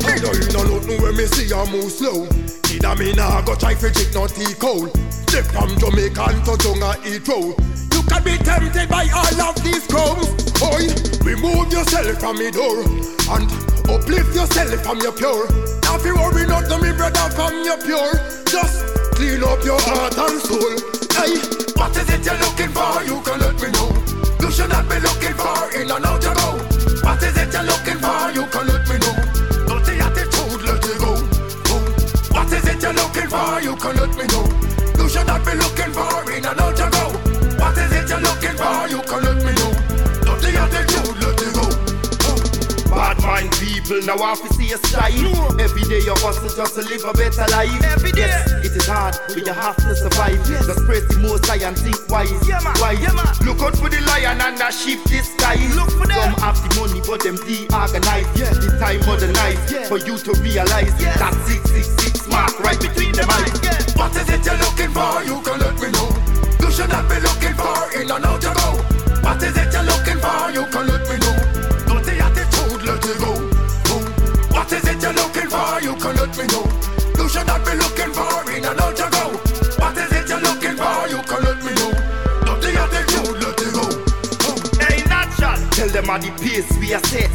Me 0.04 0.14
no 0.20 0.30
in 0.32 0.52
a 0.52 0.62
nothing 0.68 1.02
when 1.02 1.16
me 1.16 1.24
see 1.26 1.48
her 1.48 1.64
move 1.72 1.90
slow. 1.90 2.28
Neither 2.68 2.94
me 3.00 3.12
nah 3.14 3.40
go 3.42 3.54
try 3.54 3.74
fi 3.74 3.88
drink 3.90 4.12
no 4.14 4.26
tea 4.26 4.54
cold. 4.54 4.92
They 5.32 5.42
from 5.42 5.72
Jamaica 5.78 6.36
to 6.44 6.52
Junga 6.60 6.96
Heathrow. 7.04 7.56
You 7.94 8.02
can 8.04 8.22
be 8.24 8.36
tempted 8.38 8.88
by 8.88 9.08
all 9.14 9.40
of 9.48 9.56
these 9.64 9.86
crumbs. 9.86 10.28
Boy, 10.60 10.84
remove 11.24 11.72
yourself 11.72 12.20
from 12.20 12.38
me 12.38 12.50
door 12.50 12.84
and 13.32 13.48
uplift 13.88 14.34
yourself 14.34 14.82
from 14.84 15.00
your 15.00 15.12
pure. 15.12 15.48
Now 15.84 15.96
if 15.96 16.04
you 16.04 16.14
worry 16.16 16.46
not 16.46 16.68
to 16.68 16.78
me 16.78 16.92
brother 16.92 17.28
from 17.32 17.64
your 17.64 17.78
pure, 17.78 18.12
just 18.48 18.87
clean 19.18 19.42
up 19.42 19.58
your 19.64 19.80
heart 19.82 20.14
and 20.14 20.38
soul. 20.46 20.78
Hey, 21.18 21.34
what 21.74 21.90
is 21.98 22.06
it 22.06 22.22
you're 22.22 22.38
looking 22.38 22.70
for? 22.70 23.02
You 23.02 23.18
can 23.26 23.38
let 23.42 23.58
me 23.58 23.68
know. 23.74 23.90
You 24.38 24.48
should 24.54 24.70
not 24.70 24.86
be 24.86 25.02
looking 25.02 25.34
for 25.34 25.58
in 25.74 25.90
and 25.90 26.06
out 26.06 26.22
to 26.22 26.30
go. 26.38 26.48
What 27.02 27.18
is 27.26 27.34
it 27.34 27.50
you're 27.50 27.66
looking 27.66 27.98
for? 27.98 28.30
You 28.30 28.46
can 28.46 28.64
let 28.70 28.86
me 28.86 28.96
know. 29.02 29.16
Don't 29.66 29.82
the 29.82 29.94
attitude, 30.06 30.62
let 30.62 30.86
it 30.86 30.98
go. 31.02 31.12
Oh. 31.74 31.82
What 32.30 32.52
is 32.54 32.62
it 32.62 32.78
you're 32.78 32.94
looking 32.94 33.28
for? 33.34 33.58
You 33.58 33.74
can 33.74 33.94
let 33.98 34.12
me 34.14 34.24
know. 34.30 34.46
You 35.02 35.06
should 35.10 35.26
not 35.26 35.42
be 35.42 35.52
looking 35.58 35.92
for 35.98 36.14
in 36.30 36.46
and 36.46 36.60
out 36.62 36.76
to 36.78 36.86
go. 36.86 37.04
What 37.58 37.74
is 37.74 37.90
it 37.98 38.06
you're 38.06 38.22
looking 38.22 38.54
for? 38.54 38.86
You 38.86 39.02
can 39.02 39.20
let 39.26 39.38
me 39.42 39.52
know. 39.58 39.72
Don't 40.22 40.40
the 40.46 40.50
attitude, 40.62 41.18
let 41.18 41.42
it 41.42 41.52
go. 41.58 41.66
Bad 42.94 43.18
mind 43.22 43.50
people 43.58 43.98
now 44.06 44.18
have 44.18 44.40
to 44.46 44.54
see 44.54 44.70
a 44.72 44.78
style. 44.78 45.60
Every 45.60 45.82
day 45.90 46.06
you 46.06 46.14
hustle 46.22 46.54
just 46.54 46.74
to 46.76 46.82
live 46.82 47.02
a 47.02 47.12
better 47.12 47.46
life. 47.50 47.82
Every 47.82 48.12
day. 48.12 48.30
Yes, 48.30 48.77
hard, 49.10 49.34
but 49.34 49.46
you 49.46 49.52
have 49.52 49.76
to 49.76 49.94
survive. 49.96 50.38
Just 50.46 50.84
praise 50.84 51.06
the 51.08 51.18
most 51.18 51.46
high 51.46 51.62
and 51.64 51.76
think 51.76 51.96
wise. 52.08 52.30
Yeah, 52.46 52.60
man. 52.60 52.74
Wise. 52.80 53.00
Yeah, 53.00 53.12
man. 53.12 53.28
Look 53.44 53.60
out 53.60 53.76
for 53.76 53.88
the 53.88 54.00
lion 54.00 54.40
and 54.40 54.58
the 54.58 54.70
sheep 54.70 55.02
disguise. 55.04 55.74
Look 55.76 55.90
for 55.90 56.06
them. 56.06 56.34
Some 56.34 56.40
have 56.40 56.58
the 56.60 56.70
money, 56.80 57.00
but 57.04 57.22
them 57.22 57.36
de-organized. 57.36 58.32
Yeah. 58.38 58.52
The 58.52 58.68
time 58.78 59.00
modernized 59.06 59.72
yeah. 59.72 59.88
for 59.88 59.98
you 59.98 60.18
to 60.18 60.32
realize 60.40 60.92
yeah. 61.00 61.16
that 61.18 61.34
666 61.46 62.28
mark 62.28 62.58
right 62.60 62.78
between 62.80 63.12
the 63.12 63.24
eyes. 63.24 63.56
Yeah. 63.62 63.78
What 63.96 64.14
is 64.16 64.28
it 64.28 64.44
you're 64.44 64.60
looking 64.60 64.92
for? 64.92 65.24
You 65.24 65.36
can 65.42 65.58
let 65.60 65.76
me 65.80 65.88
know. 65.92 66.08
You 66.60 66.68
should 66.70 66.90
not 66.90 67.08
be 67.08 67.18
looking 67.20 67.56
for 67.56 67.76
in 67.96 68.10
and 68.10 68.24
out 68.24 68.40
to 68.42 68.52
go. 68.52 68.68
What 69.24 69.42
is 69.42 69.56
it 69.56 69.72
you're 69.72 69.86
looking 69.86 70.20
for? 70.20 70.50
You 70.52 70.64
can 70.68 70.84
let 70.86 71.02
me 71.08 71.16
know. 71.22 71.36
Don't 71.88 72.04
the 72.04 72.14
attitude, 72.20 72.82
let 72.84 73.04
it 73.04 73.18
go. 73.18 73.32
What 74.52 74.70
is 74.72 74.84
it 74.84 75.00
you're 75.00 75.16
looking 75.16 75.48
for? 75.48 75.80
You 75.80 75.94
can 75.96 76.14
let 76.16 76.32
me 76.36 76.44
know. 76.52 76.88
You 77.18 77.28
should 77.28 77.46
not 77.46 77.64
be 77.64 77.74
looking 77.76 78.12
for 78.12 78.50
in 78.50 78.64
and 78.64 78.77
them 86.08 86.16
how 86.16 86.18
the 86.18 86.30
pace 86.40 86.68
we 86.78 86.94
are 86.94 87.04
set. 87.04 87.28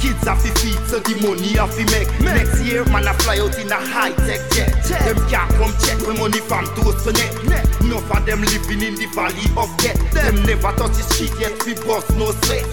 Kids 0.00 0.24
have 0.28 0.40
to 0.44 0.52
feed, 0.60 0.78
so 0.86 1.00
the 1.00 1.16
money 1.24 1.56
have 1.56 1.72
to 1.72 1.84
make. 1.96 2.08
Next 2.20 2.60
year, 2.62 2.84
man, 2.92 3.08
I 3.08 3.12
fly 3.24 3.38
out 3.40 3.56
in 3.58 3.72
a 3.72 3.80
high 3.80 4.12
tech 4.28 4.40
jet. 4.52 4.70
Check. 4.84 5.00
Them 5.04 5.18
can't 5.28 5.50
come 5.56 5.72
check 5.80 5.98
when 6.06 6.18
money 6.20 6.40
from 6.44 6.68
toast 6.76 7.04
to 7.08 7.12
neck. 7.16 7.32
Enough 7.80 8.10
of 8.12 8.26
them 8.26 8.44
living 8.44 8.82
in 8.84 8.94
the 8.94 9.08
valley 9.16 9.48
of 9.56 9.68
death. 9.80 9.98
Them 10.12 10.44
never 10.44 10.72
touch 10.76 10.94
the 10.96 11.04
street 11.08 11.32
yet, 11.40 11.56
we 11.64 11.74
bust 11.74 12.12
no 12.16 12.30
sweat. 12.44 12.64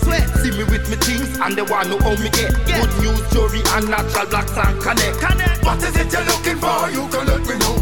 See 0.43 0.51
me 0.51 0.64
with 0.68 0.86
me 0.91 0.97
things, 0.99 1.32
and 1.39 1.56
they 1.56 1.64
want 1.64 1.88
to 1.89 1.97
how 2.03 2.16
me 2.20 2.30
get. 2.36 2.51
Good 2.68 2.91
news, 2.99 3.22
story, 3.32 3.64
and 3.80 3.88
natural 3.88 4.28
black 4.28 4.49
and 4.51 4.76
connect. 4.84 5.24
What 5.64 5.80
is 5.82 5.95
it 5.95 6.12
you're 6.12 6.26
looking 6.28 6.60
for? 6.60 6.91
You 6.91 7.08
can 7.08 7.24
let 7.26 7.43
me 7.47 7.56
know. 7.64 7.76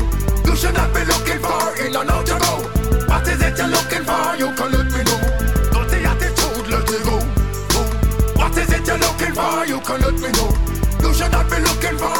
You 0.45 0.53
should 0.55 0.75
not 0.77 0.93
be 0.93 1.01
looking 1.09 1.41
for 1.41 1.73
in 1.81 1.95
and 1.95 2.09
out 2.09 2.25
to 2.29 2.37
go. 2.37 2.53
What 3.09 3.27
is 3.27 3.41
it 3.41 3.57
you're 3.57 3.67
looking 3.67 4.05
for? 4.05 4.37
You 4.37 4.53
can 4.53 4.69
let 4.71 4.87
me 4.93 5.01
know. 5.03 5.12
For? 9.33 9.65
You 9.65 9.79
can 9.81 10.01
let 10.01 10.13
me 10.13 10.29
know. 10.37 10.49
You 11.01 11.13
should 11.13 11.31
not 11.31 11.49
be 11.49 11.57
looking 11.59 11.97
for 11.97 12.12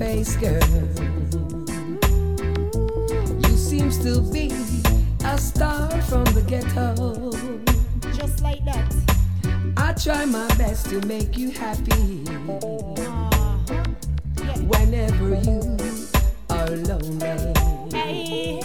face, 0.00 0.34
girl. 0.36 0.58
You 3.44 3.54
seems 3.54 3.98
to 3.98 4.22
be 4.32 4.50
a 5.26 5.36
star 5.36 5.90
from 6.08 6.24
the 6.32 6.42
ghetto. 6.46 7.30
Just 8.16 8.42
like 8.42 8.64
that. 8.64 8.94
I 9.76 9.92
try 9.92 10.24
my 10.24 10.48
best 10.56 10.88
to 10.88 11.06
make 11.06 11.36
you 11.36 11.50
happy. 11.50 12.24
Uh-huh. 12.48 13.84
Whenever 14.72 15.34
you 15.46 15.76
are 16.48 16.70
lonely. 16.88 17.52
Hey. 17.92 18.60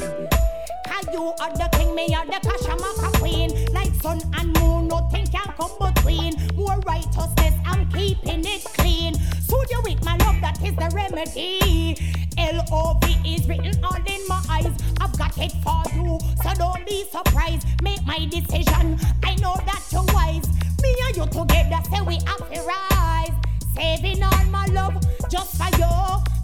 Cause 0.88 1.08
you 1.12 1.34
are 1.42 1.54
the 1.60 1.68
king, 1.74 1.94
me 1.96 2.16
are 2.16 2.26
the 2.26 2.40
Kashamaka 2.48 3.12
queen. 3.20 3.50
Like 3.74 3.94
sun 4.02 4.22
and 4.38 4.58
moon, 4.62 4.88
nothing 4.88 5.28
can 5.28 5.54
come 5.60 5.76
between. 5.82 6.34
More 6.56 6.80
righteousness, 6.88 7.56
I'm 7.66 7.92
keeping 7.92 8.46
it 8.46 8.64
clean. 8.78 9.16
Soothe 9.56 9.72
you 9.72 9.82
with 9.84 10.04
my 10.04 10.18
love, 10.18 10.42
that 10.42 10.62
is 10.62 10.76
the 10.76 10.92
remedy. 10.94 11.96
L-O-V 12.38 13.34
is 13.34 13.48
written 13.48 13.84
all 13.86 13.96
in 13.96 14.28
my 14.28 14.42
eyes. 14.50 14.74
I've 15.00 15.18
got 15.18 15.26
got 15.36 15.46
it 15.46 15.54
for 15.64 15.84
you, 15.96 16.20
so 16.44 16.54
don't 16.56 16.86
be 16.86 17.06
surprised. 17.10 17.66
Make 17.82 18.06
my 18.06 18.26
decision. 18.26 19.00
I 19.24 19.36
know 19.36 19.56
that 19.66 19.82
you're 19.92 20.04
wise. 20.14 20.48
Me 20.82 20.96
and 21.08 21.16
you 21.16 21.26
together, 21.28 21.80
say 21.90 22.02
we 22.02 22.16
have 22.26 22.52
to 22.52 22.62
rise. 22.64 23.32
Saving 23.76 24.24
all 24.24 24.46
my 24.46 24.66
love 24.68 24.96
just 25.30 25.56
for 25.58 25.70
you. 25.78 25.96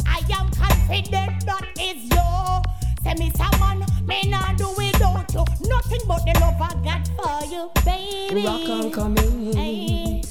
I 0.07 0.22
am 0.32 0.49
confident 0.51 1.45
that 1.45 1.68
is 1.80 2.03
you. 2.16 3.03
Say 3.03 3.14
me 3.16 3.32
someone, 3.36 3.86
me 4.05 4.30
not 4.30 4.57
do 4.57 4.70
without 4.78 5.34
you. 5.34 5.43
Nothing 5.68 6.01
but 6.07 6.24
the 6.26 6.39
love 6.39 6.62
I 6.62 6.74
got 6.84 7.07
for 7.18 7.45
you, 7.45 7.72
baby. 7.84 8.45
Rock 8.45 8.70
on 8.70 8.91
coming. 8.91 9.53
Hey. 9.53 10.22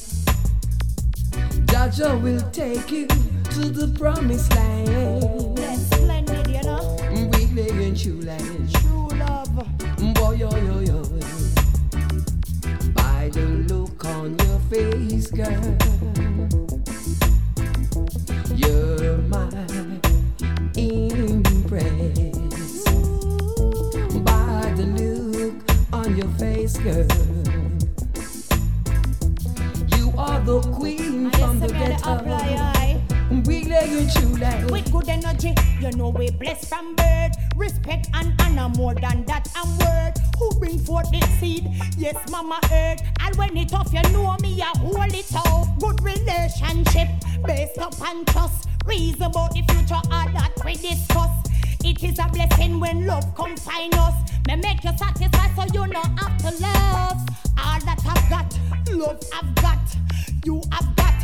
Jaja 1.70 2.20
will 2.20 2.40
take 2.50 2.90
you 2.90 3.06
to 3.06 3.70
the 3.70 3.94
promised 3.96 4.52
land. 4.56 5.56
That's 5.56 5.82
splendid, 5.82 6.48
you 6.48 6.62
know. 6.62 6.96
We 7.32 7.46
lay 7.54 7.86
in 7.86 7.94
true 7.94 8.20
land. 8.22 8.74
True 8.74 9.08
love. 9.10 9.54
Boy, 10.14 10.32
yo, 10.32 10.50
yo, 10.50 10.80
yo. 10.80 11.02
By 12.92 13.30
the 13.32 13.46
look 13.68 14.04
on 14.04 14.36
your 14.38 14.58
face, 14.68 15.30
girl. 15.30 15.76
You're 18.56 19.18
my 19.28 19.48
impress. 20.76 21.84
By 24.24 24.72
the 24.76 24.86
look 24.98 25.54
on 25.92 26.16
your 26.16 26.28
face, 26.30 26.76
girl. 26.78 27.06
You 30.20 30.26
are 30.26 30.40
the 30.40 30.60
queen 30.72 31.30
from 31.30 31.60
the 31.60 31.68
ghetto. 31.68 32.20
We 33.46 33.64
lay 33.64 33.88
in 33.98 34.10
true 34.10 34.36
land. 34.36 34.70
With 34.70 34.92
good 34.92 35.08
energy, 35.08 35.54
you 35.80 35.90
know 35.92 36.10
we 36.10 36.30
blessed 36.30 36.68
from 36.68 36.94
birth. 36.94 37.32
Respect 37.56 38.10
and 38.12 38.38
honor 38.42 38.68
more 38.76 38.94
than 38.94 39.24
that 39.24 39.48
and 39.56 39.78
word. 39.80 40.12
Who 40.38 40.50
bring 40.58 40.78
forth 40.78 41.10
the 41.10 41.26
seed? 41.38 41.70
Yes, 41.96 42.16
mama 42.30 42.60
earth. 42.70 43.00
And 43.20 43.34
when 43.36 43.56
it 43.56 43.72
off, 43.72 43.94
you 43.94 44.02
know 44.12 44.36
me, 44.42 44.60
I 44.60 44.76
hold 44.76 45.14
it 45.14 45.34
out. 45.34 45.78
Good 45.78 46.02
relationship 46.02 47.08
based 47.46 47.78
upon 47.78 48.26
trust. 48.26 48.68
Reason 48.84 49.22
about 49.22 49.54
the 49.54 49.62
future, 49.72 49.94
all 49.94 50.28
that 50.34 50.52
we 50.66 50.74
discuss. 50.74 51.30
It 51.85 52.03
is 52.03 52.18
a 52.18 52.28
blessing 52.33 52.81
when 52.81 53.07
love 53.07 53.35
comes 53.35 53.62
find 53.62 53.95
us. 53.95 54.14
May 54.47 54.57
make 54.57 54.85
you 54.85 54.91
satisfied 54.97 55.53
so 55.57 55.62
you 55.64 55.87
don't 55.93 56.18
have 56.18 56.37
to 56.39 56.51
love. 56.62 57.18
All 57.59 57.81
that 57.81 58.01
I've 58.07 58.28
got, 58.31 58.59
love 58.93 59.20
I've 59.35 59.55
got, 59.57 59.78
you 60.45 60.62
have 60.72 60.97
got. 60.97 61.14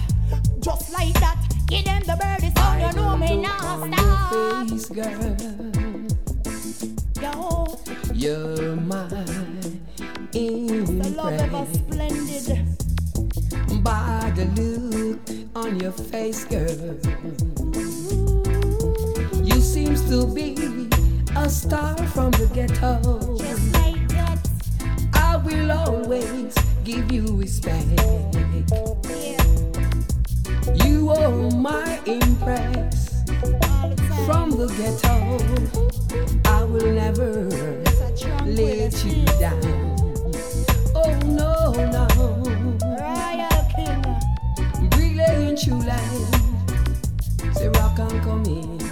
Just 0.61 0.93
like 0.93 1.15
that, 1.21 1.37
give 1.67 1.85
them 1.85 2.03
the 2.03 2.17
birdie 2.17 2.53
so 2.57 2.73
you 2.75 2.93
know 2.97 3.17
me 3.17 3.43
now 3.43 3.87
stop. 3.87 4.69
Face, 4.69 4.87
girl. 4.87 5.37
Yo, 7.21 7.79
You're 8.15 8.77
my 8.77 9.07
the 10.33 11.15
love 11.17 11.33
ever 11.35 11.59
impress. 11.59 11.79
splendid. 11.79 12.47
By 13.83 14.33
the 14.35 14.45
look 14.57 15.21
on 15.55 15.81
your 15.81 15.93
face, 15.93 16.45
girl. 16.45 18.26
You 19.87 19.97
seems 19.97 20.11
to 20.11 20.34
be 20.34 20.89
a 21.37 21.49
star 21.49 21.97
from 22.09 22.32
the 22.32 22.51
ghetto. 22.53 22.99
Just 23.39 23.72
like 23.74 24.09
that, 24.09 24.49
I 25.14 25.37
will 25.37 25.70
always 25.70 26.53
give 26.82 27.12
you 27.12 27.24
respect. 27.37 27.87
You 30.84 31.11
are 31.11 31.30
my 31.53 32.01
impress 32.05 33.22
All 33.70 33.91
the 33.91 33.97
time. 33.97 34.26
from 34.26 34.51
the 34.51 34.66
ghetto. 34.74 35.14
I 36.51 36.64
will 36.64 36.91
never 36.91 37.45
let 38.45 39.05
you 39.05 39.24
down. 39.39 39.62
Oh 40.97 41.16
no, 41.26 41.70
no. 41.95 42.09
Royal 42.99 43.62
King. 43.76 44.03
Relay 44.99 45.51
in 45.51 45.57
true 45.57 45.78
life. 45.78 47.55
Say 47.55 47.68
rock 47.68 48.01
and 48.01 48.20
come 48.22 48.45
in. 48.47 48.86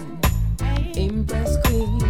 Impress 0.97 1.57
queen. 1.67 2.01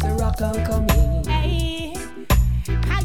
Say 0.00 0.12
rock 0.18 0.40
and 0.40 0.66
come 0.66 0.88
in. 0.90 1.24
hey. 1.24 1.94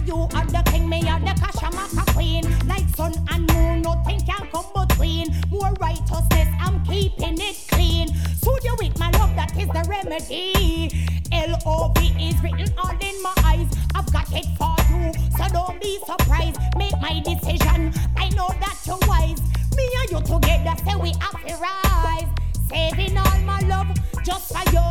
You 0.06 0.16
are 0.16 0.46
the 0.46 0.64
king, 0.72 0.90
me 0.90 1.08
are 1.10 1.20
the 1.20 1.34
Kashamaka 1.40 2.14
queen. 2.14 2.44
Like 2.68 2.88
sun 2.96 3.14
and 3.32 3.48
moon, 3.54 3.82
nothing 3.84 4.20
can 4.22 4.48
come 4.52 4.66
between. 4.88 5.28
More 5.50 5.72
righteousness, 5.80 6.48
I'm 6.60 6.84
keeping 6.86 7.40
it 7.40 7.58
clean. 7.70 8.08
Soothe 8.42 8.64
you 8.64 8.76
with 8.80 8.98
my 9.00 9.12
love, 9.12 9.36
that 9.36 9.56
is 9.58 9.68
the 9.68 9.86
remedy. 9.88 10.92
L-O-V 11.32 12.08
is 12.20 12.42
written 12.42 12.74
all 12.80 12.92
in 13.00 13.22
my 13.24 13.34
eyes. 13.46 13.68
I've 13.96 14.12
got 14.12 14.28
it 14.34 14.48
for 14.58 14.76
you, 14.92 15.14
so 15.38 15.48
don't 15.54 15.80
be 15.82 16.00
surprised. 16.06 16.60
Make 16.78 17.00
my 17.00 17.22
decision, 17.24 17.94
I 18.18 18.30
know 18.30 18.50
that 18.60 18.78
you're 18.86 18.98
wise. 19.08 19.40
Me 19.78 19.88
and 20.02 20.12
you 20.12 20.20
together, 20.22 20.76
say 20.84 20.96
we 20.96 21.14
have 21.20 21.46
to 21.46 21.56
rise 21.58 22.41
saving 22.72 23.18
all 23.18 23.40
my 23.42 23.60
love 23.62 23.92
just 24.24 24.48
for 24.54 24.66
you. 24.72 24.88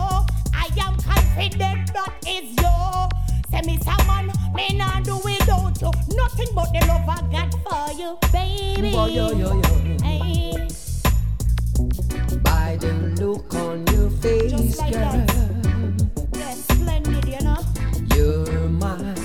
I 0.54 0.66
am 0.84 0.94
confident 0.96 1.92
that 1.94 2.12
is 2.26 2.48
you. 2.60 2.76
Say 3.50 3.62
me 3.66 3.78
Man, 4.06 4.30
me 4.54 4.76
not 4.76 5.04
do 5.04 5.16
without 5.24 5.80
you. 5.80 5.90
Nothing 6.14 6.50
but 6.54 6.68
the 6.72 6.80
love 6.86 7.08
I 7.08 7.20
got 7.34 7.50
for 7.64 7.92
you, 8.00 8.18
baby. 8.32 8.92
Boy, 8.92 9.06
yo, 9.06 9.30
yo, 9.30 9.54
yo. 9.54 9.72
Hey. 10.02 10.68
By 12.42 12.76
the 12.80 12.92
look 13.18 13.54
on 13.54 13.86
your 13.88 14.10
face, 14.10 14.78
like 14.78 14.92
girl. 14.92 15.24
That. 16.32 16.56
Splendid, 16.56 17.24
you 17.24 17.40
know. 17.40 17.60
You're 18.14 18.68
mine. 18.68 19.19